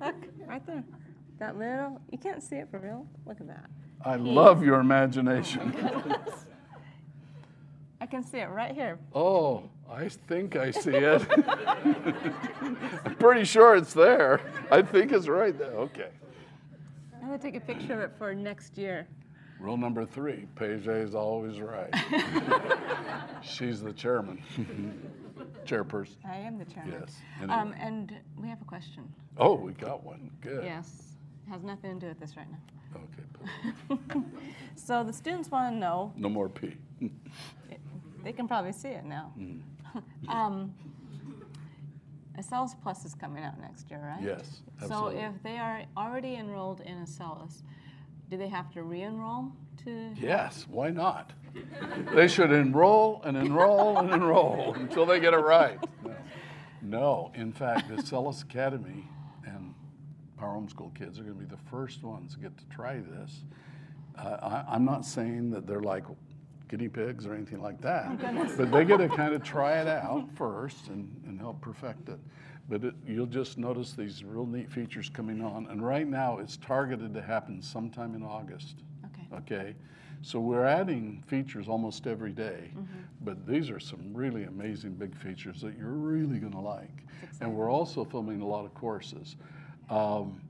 [0.00, 0.14] look,
[0.46, 0.84] right there.
[1.38, 2.00] That little.
[2.10, 3.06] You can't see it for real.
[3.26, 3.66] Look at that.
[4.04, 5.74] I love your imagination.
[8.00, 8.98] I can see it right here.
[9.14, 11.22] Oh, I think I see it.
[13.04, 14.40] I'm pretty sure it's there.
[14.70, 15.72] I think it's right there.
[15.72, 16.08] Okay.
[17.20, 19.06] I'm gonna take a picture of it for next year.
[19.60, 21.94] Rule number three Paige is always right.
[23.42, 24.42] She's the chairman,
[25.66, 26.16] chairperson.
[26.24, 26.96] I am the chairman.
[27.00, 27.16] Yes.
[27.48, 29.12] Um, and we have a question.
[29.38, 30.30] Oh, we got one.
[30.40, 30.64] Good.
[30.64, 31.14] Yes.
[31.48, 32.58] Has nothing to do with this right now.
[32.96, 34.20] Okay.
[34.76, 36.12] So the students want to know.
[36.16, 36.76] No more P.
[38.22, 39.32] They can probably see it now.
[39.38, 39.60] Mm.
[40.28, 40.74] um,
[42.38, 44.22] Acellus Plus is coming out next year, right?
[44.22, 45.20] Yes, Absolutely.
[45.20, 47.62] So if they are already enrolled in Acellus,
[48.30, 49.52] do they have to re-enroll
[49.84, 50.14] to?
[50.16, 51.32] Yes, why not?
[52.14, 55.78] They should enroll and enroll and enroll until they get it right.
[56.04, 56.12] No,
[56.82, 57.32] no.
[57.34, 59.08] in fact, the Acellus Academy
[59.44, 59.74] and
[60.38, 63.40] Power Homeschool kids are going to be the first ones to get to try this.
[64.16, 64.36] Uh,
[64.68, 66.04] I, I'm not saying that they're like
[66.68, 70.28] guinea pigs or anything like that, but they get to kind of try it out
[70.36, 72.18] first and, and help perfect it.
[72.68, 75.66] But it, you'll just notice these real neat features coming on.
[75.66, 78.76] And right now, it's targeted to happen sometime in August.
[79.34, 79.74] Okay.
[80.22, 82.72] So we're adding features almost every day,
[83.22, 87.04] but these are some really amazing big features that you're really going to like.
[87.40, 89.36] And we're also filming a lot of courses.
[89.88, 90.42] Um,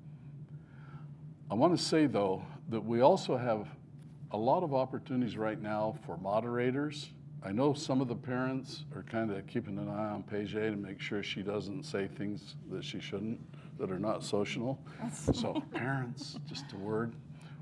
[1.51, 3.69] I want to say though that we also have
[4.33, 7.11] a lot of opportunities right now for moderators.
[7.43, 10.77] I know some of the parents are kind of keeping an eye on Paige to
[10.77, 13.41] make sure she doesn't say things that she shouldn't,
[13.79, 14.79] that are not social.
[15.33, 17.15] So parents, just a word.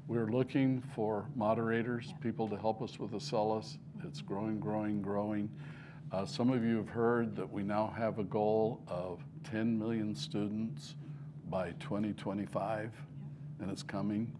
[0.09, 3.77] We're looking for moderators, people to help us with Acellus.
[4.03, 5.51] It's growing, growing, growing.
[6.11, 10.15] Uh, some of you have heard that we now have a goal of 10 million
[10.15, 10.95] students
[11.51, 12.91] by 2025,
[13.61, 14.33] and it's coming.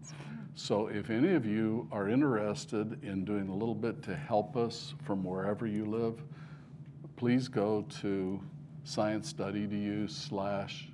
[0.55, 4.95] So if any of you are interested in doing a little bit to help us
[5.05, 6.19] from wherever you live,
[7.15, 8.41] please go to
[8.85, 10.89] science.edu slash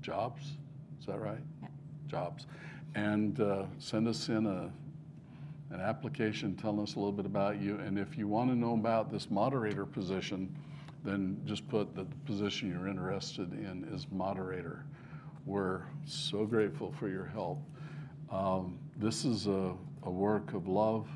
[0.00, 0.56] jobs.
[0.98, 1.38] Is that right?
[2.08, 2.48] Jobs.
[2.96, 4.70] And uh, send us in a,
[5.70, 7.76] an application telling us a little bit about you.
[7.76, 10.56] And if you want to know about this moderator position,
[11.04, 14.86] then just put that the position you're interested in is moderator.
[15.44, 17.58] We're so grateful for your help.
[18.32, 19.74] Um, this is a,
[20.04, 21.06] a work of love,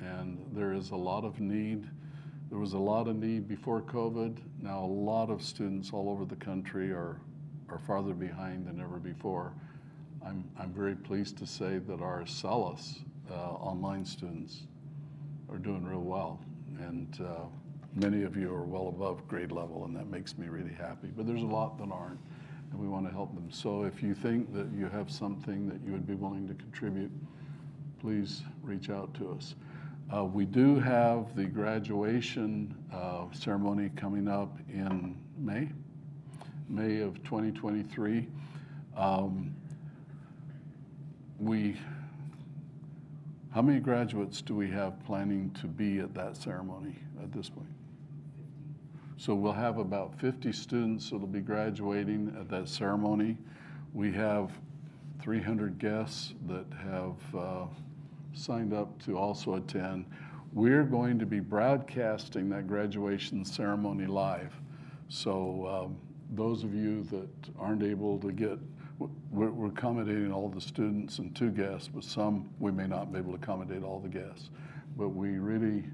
[0.00, 1.88] and there is a lot of need.
[2.50, 4.38] There was a lot of need before COVID.
[4.60, 7.20] Now, a lot of students all over the country are,
[7.68, 9.52] are farther behind than ever before.
[10.24, 13.00] I'm, very pleased to say that our Acellus
[13.30, 14.62] uh, online students
[15.50, 16.40] are doing real well.
[16.78, 17.44] And uh,
[17.94, 21.08] many of you are well above grade level, and that makes me really happy.
[21.14, 22.20] But there's a lot that aren't,
[22.70, 23.50] and we want to help them.
[23.50, 27.10] So if you think that you have something that you would be willing to contribute,
[28.00, 29.54] please reach out to us.
[30.14, 35.68] Uh, we do have the graduation uh, ceremony coming up in May,
[36.68, 38.26] May of 2023.
[38.96, 39.54] Um,
[41.42, 41.76] we,
[43.52, 47.66] how many graduates do we have planning to be at that ceremony at this point?
[49.16, 53.36] So we'll have about 50 students that'll be graduating at that ceremony.
[53.92, 54.52] We have
[55.20, 57.66] 300 guests that have uh,
[58.34, 60.06] signed up to also attend.
[60.52, 64.54] We're going to be broadcasting that graduation ceremony live.
[65.08, 65.96] So um,
[66.30, 67.28] those of you that
[67.58, 68.58] aren't able to get,
[69.30, 73.18] we're, we're accommodating all the students and two guests, but some we may not be
[73.18, 74.50] able to accommodate all the guests.
[74.96, 75.84] But we really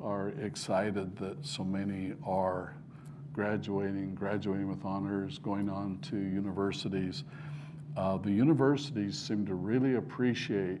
[0.00, 2.76] are excited that so many are
[3.32, 7.24] graduating, graduating with honors, going on to universities.
[7.96, 10.80] Uh, the universities seem to really appreciate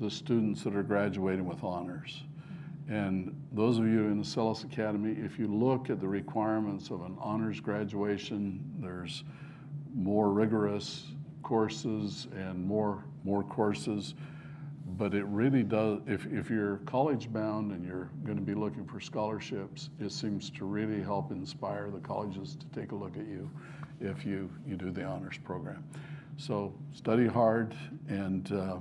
[0.00, 2.24] the students that are graduating with honors.
[2.88, 7.02] And those of you in the Acellus Academy, if you look at the requirements of
[7.02, 9.24] an honors graduation, there's
[9.94, 11.04] more rigorous
[11.42, 14.14] courses and more, more courses.
[14.96, 18.84] But it really does, if, if you're college bound and you're going to be looking
[18.84, 23.26] for scholarships, it seems to really help inspire the colleges to take a look at
[23.26, 23.50] you
[24.00, 25.82] if you, you do the honors program.
[26.36, 27.74] So study hard,
[28.08, 28.76] and uh,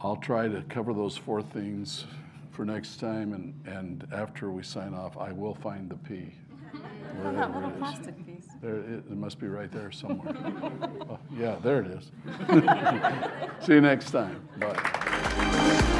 [0.00, 2.04] I'll try to cover those four things
[2.50, 3.34] for next time.
[3.34, 6.32] And, and after we sign off, I will find the P.
[7.22, 8.37] That wherever little it is.
[8.60, 10.34] There, it, it must be right there somewhere.
[11.10, 12.10] Oh, yeah, there it is.
[13.66, 14.46] See you next time.
[14.58, 15.94] Bye.